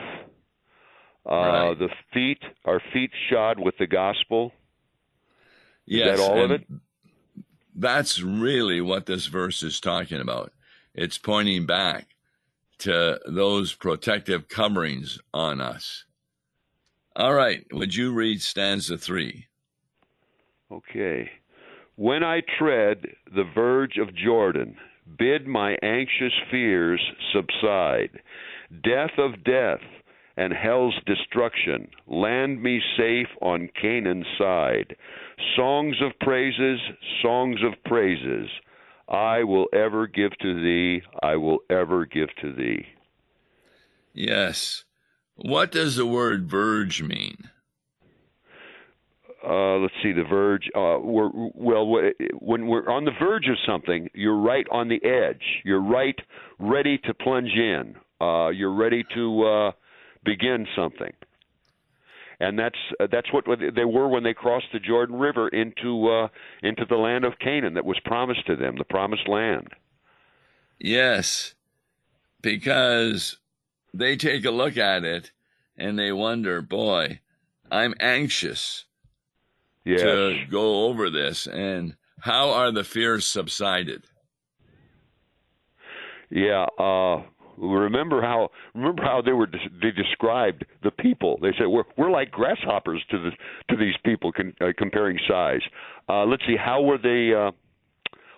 uh, 1.29 1.35
Right. 1.35 1.79
the 1.79 1.89
feet, 2.13 2.39
our 2.65 2.81
feet 2.91 3.11
shod 3.29 3.59
with 3.59 3.77
the 3.77 3.87
gospel. 3.87 4.51
yes, 5.85 6.17
that 6.17 6.23
all 6.23 6.43
of 6.43 6.51
it? 6.51 6.65
That's 7.75 8.21
really 8.21 8.79
what 8.81 9.05
this 9.05 9.25
verse 9.27 9.63
is 9.63 9.79
talking 9.79 10.21
about. 10.21 10.53
It's 10.93 11.17
pointing 11.17 11.65
back 11.65 12.12
those 12.83 13.73
protective 13.73 14.47
coverings 14.47 15.19
on 15.33 15.61
us. 15.61 16.05
All 17.15 17.33
right, 17.33 17.65
would 17.71 17.95
you 17.95 18.13
read 18.13 18.41
stanza 18.41 18.97
three? 18.97 19.47
Okay. 20.71 21.29
When 21.95 22.23
I 22.23 22.41
tread 22.57 23.05
the 23.35 23.43
verge 23.53 23.97
of 23.97 24.15
Jordan, 24.15 24.75
bid 25.17 25.45
my 25.45 25.77
anxious 25.83 26.33
fears 26.49 27.01
subside. 27.31 28.19
Death 28.83 29.11
of 29.19 29.43
death 29.43 29.81
and 30.35 30.51
hell's 30.51 30.95
destruction, 31.05 31.87
land 32.07 32.63
me 32.63 32.81
safe 32.97 33.27
on 33.41 33.69
Canaan's 33.79 34.25
side. 34.39 34.95
Songs 35.55 35.95
of 36.01 36.17
praises, 36.19 36.79
songs 37.21 37.59
of 37.63 37.73
praises, 37.85 38.49
I 39.07 39.43
will 39.43 39.67
ever 39.73 40.07
give 40.07 40.31
to 40.41 40.53
thee, 40.61 41.03
I 41.21 41.35
will 41.35 41.59
ever 41.69 42.05
give 42.05 42.29
to 42.41 42.53
thee. 42.53 42.85
Yes. 44.13 44.83
What 45.35 45.71
does 45.71 45.95
the 45.95 46.05
word 46.05 46.49
verge 46.49 47.01
mean? 47.01 47.49
uh, 49.47 49.75
let's 49.77 49.93
see, 50.01 50.11
the 50.11 50.23
verge. 50.23 50.69
Uh, 50.75 50.97
we're, 51.01 51.29
well, 51.33 51.85
when 52.39 52.67
we're 52.67 52.89
on 52.89 53.05
the 53.05 53.11
verge 53.19 53.47
of 53.47 53.57
something, 53.67 54.09
you're 54.13 54.37
right 54.37 54.65
on 54.71 54.87
the 54.87 55.03
edge. 55.03 55.43
You're 55.65 55.81
right, 55.81 56.17
ready 56.59 56.97
to 56.99 57.13
plunge 57.13 57.51
in. 57.53 57.95
Uh, 58.21 58.49
you're 58.49 58.73
ready 58.73 59.03
to 59.15 59.43
uh, 59.43 59.71
begin 60.23 60.65
something, 60.75 61.11
and 62.47 62.59
that's 62.59 62.77
uh, 62.99 63.07
that's 63.11 63.31
what 63.31 63.45
they 63.47 63.85
were 63.85 64.07
when 64.07 64.23
they 64.23 64.33
crossed 64.33 64.67
the 64.73 64.79
Jordan 64.79 65.17
River 65.17 65.47
into 65.49 66.07
uh, 66.09 66.27
into 66.61 66.85
the 66.85 66.97
land 66.97 67.25
of 67.25 67.39
Canaan 67.39 67.73
that 67.75 67.85
was 67.85 67.99
promised 68.05 68.45
to 68.47 68.55
them, 68.55 68.75
the 68.77 68.83
promised 68.83 69.27
land. 69.27 69.69
Yes, 70.79 71.55
because 72.41 73.37
they 73.93 74.15
take 74.15 74.45
a 74.45 74.51
look 74.51 74.77
at 74.77 75.03
it 75.03 75.31
and 75.77 75.97
they 75.97 76.11
wonder, 76.11 76.61
boy, 76.61 77.19
I'm 77.71 77.93
anxious 77.99 78.85
yes. 79.85 80.01
to 80.01 80.45
go 80.49 80.85
over 80.85 81.09
this 81.09 81.47
and 81.47 81.95
how 82.19 82.51
are 82.51 82.71
the 82.71 82.83
fears 82.83 83.25
subsided? 83.25 84.03
Yeah, 86.29 86.65
uh, 86.79 87.21
remember 87.63 88.21
how 88.21 88.49
remember 88.73 89.03
how 89.03 89.21
they 89.21 89.31
were 89.31 89.47
they 89.47 89.91
described 89.91 90.65
the 90.83 90.91
people. 90.91 91.39
They 91.41 91.53
said 91.57 91.67
we're 91.67 91.83
we're 91.97 92.11
like 92.11 92.31
grasshoppers 92.31 93.03
to 93.09 93.19
the 93.19 93.31
to 93.69 93.77
these 93.77 93.95
people 94.03 94.31
con, 94.31 94.53
uh, 94.61 94.67
comparing 94.77 95.19
size. 95.27 95.61
Uh, 96.09 96.25
let's 96.25 96.45
see, 96.45 96.57
how 96.57 96.81
were 96.81 96.97
they? 96.97 97.33
Uh, 97.33 97.51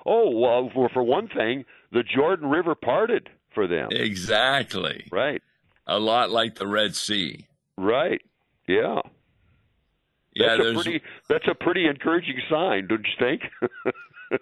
oh 0.06 0.30
well, 0.30 0.70
for, 0.74 0.90
for 0.90 1.04
one 1.04 1.28
thing, 1.28 1.66
the 1.92 2.04
Jordan 2.04 2.50
River 2.50 2.76
parted 2.76 3.30
for 3.54 3.68
them. 3.68 3.90
Exactly. 3.92 5.08
Right. 5.12 5.42
A 5.88 6.00
lot 6.00 6.32
like 6.32 6.56
the 6.56 6.68
Red 6.68 6.96
Sea. 6.96 7.48
Right. 7.78 8.22
Yeah. 8.68 9.02
Yeah, 10.34 10.58
that's 10.58 10.70
a 10.70 10.74
pretty 10.74 11.02
that's 11.30 11.48
a 11.48 11.56
pretty 11.56 11.88
encouraging 11.88 12.42
sign, 12.50 12.88
don't 12.88 13.06
you 13.06 13.14
think? 13.18 14.42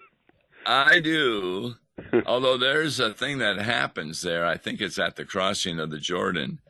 I 0.66 0.98
do. 0.98 1.74
Although 2.26 2.58
there's 2.58 2.98
a 3.00 3.12
thing 3.12 3.38
that 3.38 3.58
happens 3.58 4.22
there, 4.22 4.44
I 4.44 4.56
think 4.56 4.80
it's 4.80 4.98
at 4.98 5.16
the 5.16 5.24
crossing 5.24 5.78
of 5.78 5.90
the 5.90 5.98
Jordan, 5.98 6.60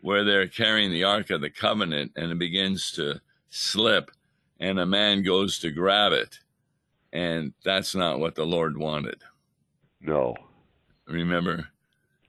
where 0.00 0.24
they're 0.24 0.48
carrying 0.48 0.90
the 0.90 1.04
Ark 1.04 1.30
of 1.30 1.40
the 1.40 1.50
Covenant 1.50 2.12
and 2.16 2.30
it 2.30 2.38
begins 2.38 2.92
to 2.92 3.20
slip, 3.48 4.10
and 4.60 4.78
a 4.78 4.86
man 4.86 5.22
goes 5.22 5.58
to 5.60 5.70
grab 5.70 6.12
it, 6.12 6.38
and 7.12 7.54
that's 7.64 7.94
not 7.94 8.18
what 8.18 8.34
the 8.34 8.44
Lord 8.44 8.76
wanted. 8.76 9.22
No. 10.00 10.34
Remember? 11.06 11.68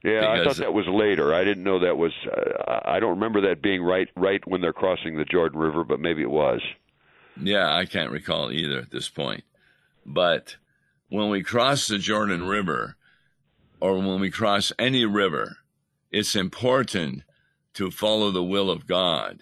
Yeah, 0.04 0.30
I 0.30 0.44
thought 0.44 0.58
that 0.58 0.74
was 0.74 0.88
later. 0.88 1.34
I 1.34 1.44
didn't 1.44 1.64
know 1.64 1.80
that 1.80 1.98
was. 1.98 2.14
Uh, 2.32 2.80
I 2.86 3.00
don't 3.00 3.16
remember 3.16 3.42
that 3.42 3.64
being 3.64 3.82
right 3.82 4.08
right 4.16 4.46
when 4.46 4.62
they're 4.62 4.72
crossing 4.72 5.18
the 5.18 5.26
Jordan 5.26 5.60
River, 5.60 5.84
but 5.84 6.00
maybe 6.00 6.22
it 6.22 6.30
was. 6.30 6.62
Yeah, 7.42 7.76
I 7.76 7.86
can't 7.86 8.12
recall 8.12 8.52
either 8.52 8.78
at 8.78 8.92
this 8.92 9.10
point. 9.10 9.44
But 10.06 10.58
when 11.10 11.30
we 11.30 11.44
cross 11.44 11.88
the 11.88 11.98
Jordan 11.98 12.46
River, 12.46 12.96
or 13.80 13.98
when 13.98 14.20
we 14.20 14.32
cross 14.32 14.72
any 14.80 15.06
river, 15.06 15.58
it's 16.12 16.36
important 16.36 17.24
to 17.74 17.92
follow 17.92 18.32
the 18.32 18.44
will 18.44 18.70
of 18.70 18.88
God 18.88 19.42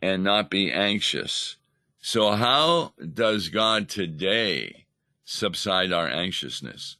and 0.00 0.24
not 0.24 0.50
be 0.50 0.72
anxious. 0.72 1.56
So, 2.00 2.32
how 2.32 2.94
does 3.14 3.48
God 3.48 3.88
today 3.88 4.86
subside 5.24 5.92
our 5.92 6.08
anxiousness? 6.08 6.96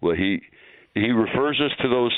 Well, 0.00 0.16
he 0.16 0.40
he 0.94 1.10
refers 1.10 1.60
us 1.60 1.72
to 1.82 1.88
those 1.88 2.16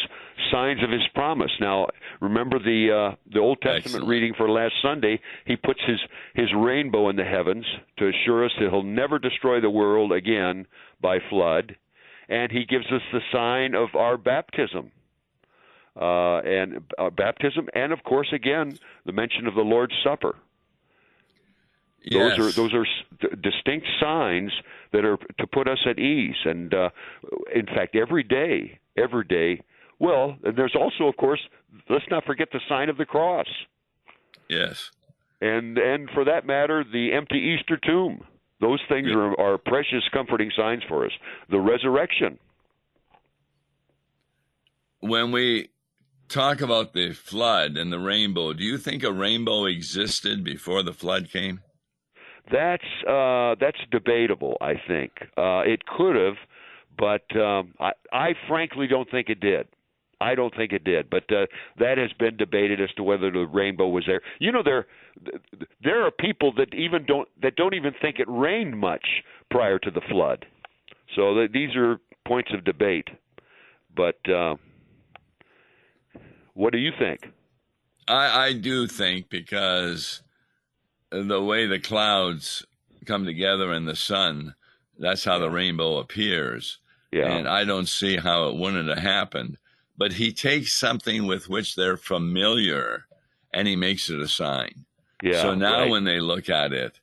signs 0.51 0.83
of 0.83 0.91
his 0.91 1.07
promise. 1.15 1.51
Now, 1.61 1.89
remember 2.21 2.59
the 2.59 3.13
uh, 3.13 3.17
the 3.33 3.41
Old 3.41 3.61
Testament 3.61 3.85
Excellent. 3.87 4.09
reading 4.09 4.35
for 4.37 4.49
last 4.51 4.75
Sunday. 4.83 5.21
He 5.47 5.57
puts 5.57 5.81
his 5.87 5.99
his 6.35 6.49
rainbow 6.57 7.09
in 7.09 7.17
the 7.17 7.25
heavens 7.25 7.67
to 7.99 8.09
assure 8.09 8.45
us 8.45 8.53
that 8.59 8.71
he'll 8.71 8.83
never 8.83 9.19
destroy 9.19 9.61
the 9.61 9.71
world 9.71 10.13
again 10.13 10.67
by 11.01 11.19
flood, 11.31 11.77
and 12.29 12.51
he 12.53 12.65
gives 12.65 12.87
us 12.87 13.03
the 13.13 13.21
sign 13.33 13.75
of 13.75 13.95
our 13.95 14.17
baptism. 14.17 14.93
Uh, 16.01 16.39
and 16.43 16.85
uh, 16.97 17.11
baptism, 17.11 17.69
and 17.75 17.93
of 17.93 18.05
course, 18.05 18.29
again, 18.33 18.79
the 19.05 19.11
mention 19.11 19.49
of 19.49 19.57
the 19.57 19.63
Lord's 19.63 19.95
Supper. 20.05 20.37
Yes. 22.05 22.37
Those 22.37 22.39
are 22.39 22.53
those 22.53 22.75
are 22.75 23.37
distinct 23.37 23.87
signs 24.01 24.53
that 24.93 25.05
are 25.05 25.17
to 25.17 25.47
put 25.49 25.67
us 25.69 25.79
at 25.91 25.99
ease. 25.99 26.37
And 26.45 26.73
uh, 26.73 26.91
in 27.53 27.67
fact, 27.67 27.97
every 27.97 28.23
day, 28.23 28.79
every 28.97 29.25
day. 29.25 29.63
Well, 29.99 30.37
there's 30.43 30.77
also, 30.79 31.09
of 31.09 31.17
course, 31.17 31.41
let's 31.91 32.05
not 32.11 32.25
forget 32.25 32.49
the 32.53 32.61
sign 32.69 32.89
of 32.89 32.97
the 32.97 33.05
cross. 33.05 33.47
Yes. 34.49 34.91
And 35.41 35.79
and 35.79 36.09
for 36.15 36.25
that 36.25 36.47
matter, 36.47 36.85
the 36.85 37.13
empty 37.13 37.39
Easter 37.39 37.77
tomb. 37.77 38.25
Those 38.61 38.81
things 38.89 39.09
are, 39.13 39.41
are 39.41 39.57
precious, 39.57 40.03
comforting 40.13 40.51
signs 40.57 40.83
for 40.89 41.07
us. 41.07 41.13
The 41.49 41.61
resurrection. 41.61 42.39
When 45.01 45.31
we 45.31 45.69
talk 46.29 46.61
about 46.61 46.93
the 46.93 47.13
flood 47.13 47.77
and 47.77 47.93
the 47.93 48.01
rainbow, 48.01 48.53
do 48.53 48.65
you 48.65 48.77
think 48.77 49.05
a 49.05 49.13
rainbow 49.13 49.67
existed 49.67 50.43
before 50.43 50.83
the 50.83 50.93
flood 50.93 51.31
came? 51.31 51.61
That's 52.51 52.83
uh, 53.09 53.55
that's 53.61 53.79
debatable. 53.93 54.57
I 54.61 54.75
think 54.89 55.13
uh, 55.37 55.61
it 55.61 55.85
could 55.87 56.17
have, 56.17 56.37
but 56.99 57.41
um, 57.41 57.75
I, 57.79 57.93
I 58.13 58.35
frankly 58.49 58.87
don't 58.89 59.09
think 59.09 59.29
it 59.29 59.39
did. 59.39 59.69
I 60.21 60.35
don't 60.35 60.55
think 60.55 60.73
it 60.73 60.85
did, 60.85 61.09
but 61.11 61.31
uh, 61.31 61.47
that 61.79 61.97
has 61.99 62.13
been 62.19 62.37
debated 62.37 62.81
as 62.81 62.91
to 62.97 63.03
whether 63.03 63.31
the 63.31 63.47
rainbow 63.47 63.89
was 63.89 64.05
there. 64.07 64.21
You 64.41 64.51
know, 64.51 64.63
there 64.65 64.87
there 65.83 66.05
are 66.05 66.11
people 66.11 66.53
that 66.57 66.75
even 66.75 67.05
don't 67.07 67.29
that 67.41 67.57
don't 67.57 67.75
even 67.75 67.95
think 68.01 68.19
it 68.19 68.27
rained 68.29 68.79
much 68.79 69.07
prior 69.51 69.79
to 69.79 69.91
the 69.91 70.01
flood. 70.11 70.45
So 71.15 71.35
th- 71.35 71.53
these 71.53 71.77
are 71.77 72.01
points 72.27 72.51
of 72.53 72.65
debate. 72.65 73.09
But 73.95 74.19
uh, 74.29 74.57
what 76.55 76.73
do 76.73 76.79
you 76.79 76.93
think? 76.99 77.21
I, 78.07 78.47
I 78.47 78.53
do 78.53 78.87
think 78.87 79.29
because 79.29 80.23
the 81.11 81.43
way 81.43 81.67
the 81.67 81.81
clouds 81.81 82.65
come 83.07 83.25
together 83.25 83.73
in 83.73 83.85
the 83.87 83.97
sun, 83.97 84.55
that's 84.99 85.25
how 85.25 85.39
the 85.39 85.51
rainbow 85.51 85.99
appears. 85.99 86.79
Yeah. 87.13 87.31
And 87.31 87.49
I 87.49 87.65
don't 87.65 87.89
see 87.89 88.17
how 88.17 88.49
it 88.49 88.57
wouldn't 88.57 88.89
have 88.89 88.99
happened. 88.99 89.57
But 89.99 90.13
he 90.13 90.33
takes 90.33 90.73
something 90.73 91.27
with 91.27 91.49
which 91.49 91.75
they're 91.75 91.97
familiar 91.97 93.05
and 93.53 93.67
he 93.67 93.75
makes 93.77 94.09
it 94.09 94.21
a 94.21 94.29
sign. 94.29 94.87
Yeah. 95.23 95.43
so 95.43 95.55
now 95.57 95.81
right. 95.81 95.91
when 95.91 96.05
they 96.05 96.21
look 96.21 96.49
at 96.49 96.73
it, 96.73 97.01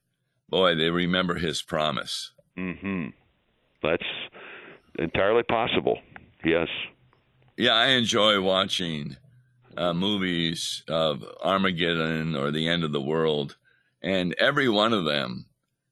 boy, 0.47 0.75
they 0.75 0.89
remember 0.89 1.35
his 1.35 1.61
promise. 1.61 2.31
Mm-hmm. 2.57 3.07
That's 3.83 4.03
entirely 4.97 5.43
possible. 5.43 5.99
Yes. 6.45 6.69
Yeah, 7.57 7.73
I 7.73 7.87
enjoy 7.87 8.41
watching 8.41 9.17
uh, 9.75 9.93
movies 9.93 10.83
of 10.87 11.25
Armageddon 11.43 12.37
or 12.37 12.51
the 12.51 12.69
end 12.69 12.85
of 12.85 12.93
the 12.93 13.01
world 13.01 13.57
and 14.01 14.33
every 14.35 14.69
one 14.69 14.93
of 14.93 15.03
them, 15.03 15.47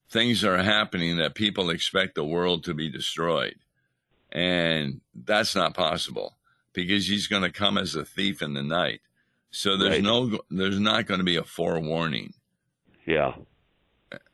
things 0.09 0.43
are 0.43 0.61
happening 0.61 1.17
that 1.17 1.35
people 1.35 1.69
expect 1.69 2.15
the 2.15 2.23
world 2.23 2.63
to 2.63 2.73
be 2.73 2.89
destroyed. 2.89 3.55
And 4.31 5.01
that's 5.13 5.55
not 5.55 5.73
possible 5.73 6.37
because 6.73 7.07
he's 7.07 7.27
going 7.27 7.43
to 7.43 7.51
come 7.51 7.77
as 7.77 7.95
a 7.95 8.03
thief 8.05 8.41
in 8.41 8.53
the 8.53 8.63
night. 8.63 9.01
So 9.51 9.77
there's 9.77 9.95
Right. 9.95 10.03
no, 10.03 10.39
there's 10.49 10.79
not 10.79 11.05
going 11.05 11.19
to 11.19 11.23
be 11.23 11.35
a 11.37 11.43
forewarning. 11.43 12.33
Yeah. 13.05 13.35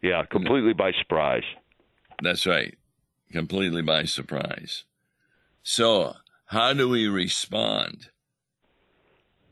Yeah. 0.01 0.23
Completely 0.25 0.73
by 0.73 0.91
surprise. 0.93 1.43
That's 2.21 2.45
right. 2.45 2.77
Completely 3.31 3.81
by 3.81 4.03
surprise. 4.05 4.85
So, 5.63 6.15
how 6.47 6.73
do 6.73 6.87
we 6.89 7.07
respond? 7.07 8.09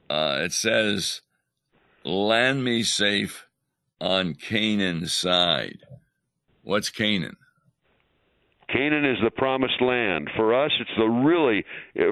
Uh, 0.09 0.39
it 0.41 0.53
says, 0.53 1.21
Land 2.03 2.63
me 2.63 2.83
safe 2.83 3.45
on 3.99 4.33
Canaan's 4.35 5.11
side. 5.13 5.79
What's 6.63 6.89
Canaan? 6.89 7.35
Canaan 8.69 9.05
is 9.05 9.17
the 9.23 9.31
promised 9.31 9.81
land. 9.81 10.29
For 10.35 10.53
us, 10.53 10.71
it's 10.79 10.89
the 10.97 11.05
really 11.05 11.63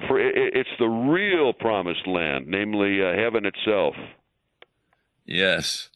for 0.07 0.19
it's 0.19 0.69
the 0.79 0.87
real 0.87 1.51
promised 1.53 2.07
land, 2.07 2.47
namely 2.47 3.01
uh, 3.01 3.13
heaven 3.13 3.45
itself. 3.45 3.95
Yes, 5.25 5.89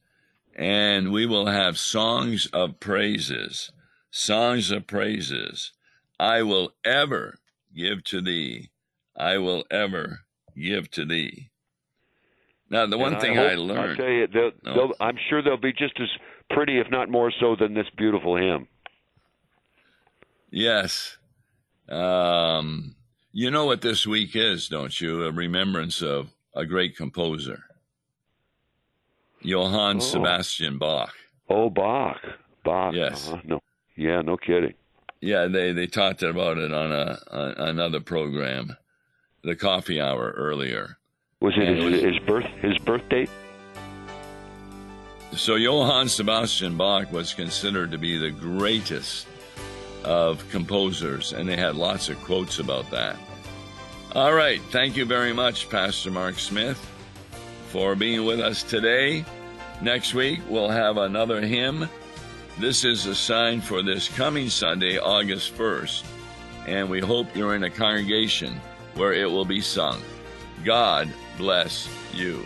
and 0.56 1.12
we 1.12 1.26
will 1.26 1.46
have 1.46 1.78
songs 1.78 2.48
of 2.52 2.80
praises, 2.80 3.72
songs 4.12 4.72
of 4.72 4.88
praises. 4.88 5.72
I 6.20 6.42
will 6.42 6.74
ever 6.84 7.36
give 7.74 8.04
to 8.06 8.22
thee. 8.22 8.70
I 9.16 9.38
will 9.38 9.64
ever 9.72 10.22
give 10.58 10.92
to 10.92 11.06
thee. 11.06 11.50
Now, 12.70 12.86
the 12.86 12.98
one 12.98 13.14
and 13.14 13.22
thing 13.22 13.40
I, 13.40 13.52
I 13.52 13.56
learned. 13.56 13.92
I'll 13.92 13.96
tell 13.96 14.10
you, 14.10 14.28
they'll, 14.28 14.52
No. 14.64 14.74
they'll, 14.74 14.94
I'm 15.00 15.18
sure 15.30 15.42
they'll 15.42 15.58
be 15.58 15.72
just 15.74 16.00
as 16.00 16.10
pretty, 16.52 16.80
if 16.80 16.88
not 16.92 17.10
more 17.10 17.32
so, 17.40 17.56
than 17.60 17.74
this 17.74 17.88
beautiful 17.98 18.36
hymn. 18.36 18.68
Yes. 20.52 21.18
Um, 21.88 22.96
you 23.32 23.52
know 23.52 23.66
what 23.66 23.82
this 23.82 24.06
week 24.06 24.36
is, 24.36 24.68
don't 24.68 25.00
you? 25.00 25.24
A 25.26 25.32
remembrance 25.32 26.02
of 26.02 26.30
a 26.56 26.66
great 26.66 26.96
composer, 26.98 27.64
Johann 29.42 29.98
Oh. 29.98 30.00
Sebastian 30.00 30.78
Bach. 30.78 31.14
Oh, 31.50 31.70
Bach, 31.70 32.18
Bach. 32.64 32.94
Yes. 32.94 33.30
uh-huh. 33.30 33.42
No, 33.44 33.60
yeah, 33.96 34.22
no 34.22 34.38
kidding. 34.38 34.74
Yeah, 35.22 35.48
they, 35.48 35.72
they 35.74 35.88
talked 35.88 36.24
about 36.24 36.58
it 36.58 36.72
on 36.74 36.92
a 36.92 37.20
on 37.32 37.52
another 37.70 38.00
program, 38.00 38.76
the 39.44 39.56
coffee 39.56 40.00
hour 40.00 40.32
earlier. 40.38 40.98
Was 41.42 41.54
it 41.58 41.68
And 41.68 41.80
it 41.80 41.84
was- 41.92 42.02
his 42.02 42.20
birth 42.20 42.46
his 42.62 42.78
birth 42.80 43.08
date? 43.10 43.30
So 45.34 45.56
Johann 45.56 46.10
Sebastian 46.10 46.76
Bach 46.78 47.12
was 47.12 47.34
considered 47.34 47.92
to 47.92 47.98
be 48.00 48.18
the 48.18 48.32
greatest 48.32 49.28
of 50.04 50.48
composers, 50.50 51.34
and 51.34 51.48
they 51.48 51.58
had 51.58 51.76
lots 51.76 52.10
of 52.10 52.22
quotes 52.24 52.60
about 52.60 52.90
that. 52.92 53.18
All 54.14 54.34
right, 54.34 54.62
thank 54.72 54.98
you 54.98 55.06
very 55.06 55.34
much, 55.34 55.70
Pastor 55.70 56.12
Mark 56.12 56.40
Smith, 56.40 56.78
for 57.68 57.96
being 57.96 58.26
with 58.26 58.40
us 58.40 58.64
today. 58.64 59.24
Next 59.82 60.14
week 60.14 60.40
we'll 60.50 60.70
have 60.70 60.98
another 60.98 61.42
hymn. 61.42 61.88
This 62.60 62.84
is 62.84 63.06
a 63.06 63.16
sign 63.16 63.62
for 63.62 63.82
this 63.82 64.10
coming 64.10 64.50
Sunday, 64.50 64.98
August 64.98 65.56
1st, 65.56 66.04
and 66.68 66.90
we 66.90 67.00
hope 67.00 67.36
you're 67.36 67.56
in 67.56 67.64
a 67.64 67.70
congregation 67.70 68.60
where 68.96 69.14
it 69.14 69.30
will 69.30 69.46
be 69.46 69.62
sung. 69.62 70.02
God 70.66 71.14
bless 71.38 71.88
you. 72.14 72.46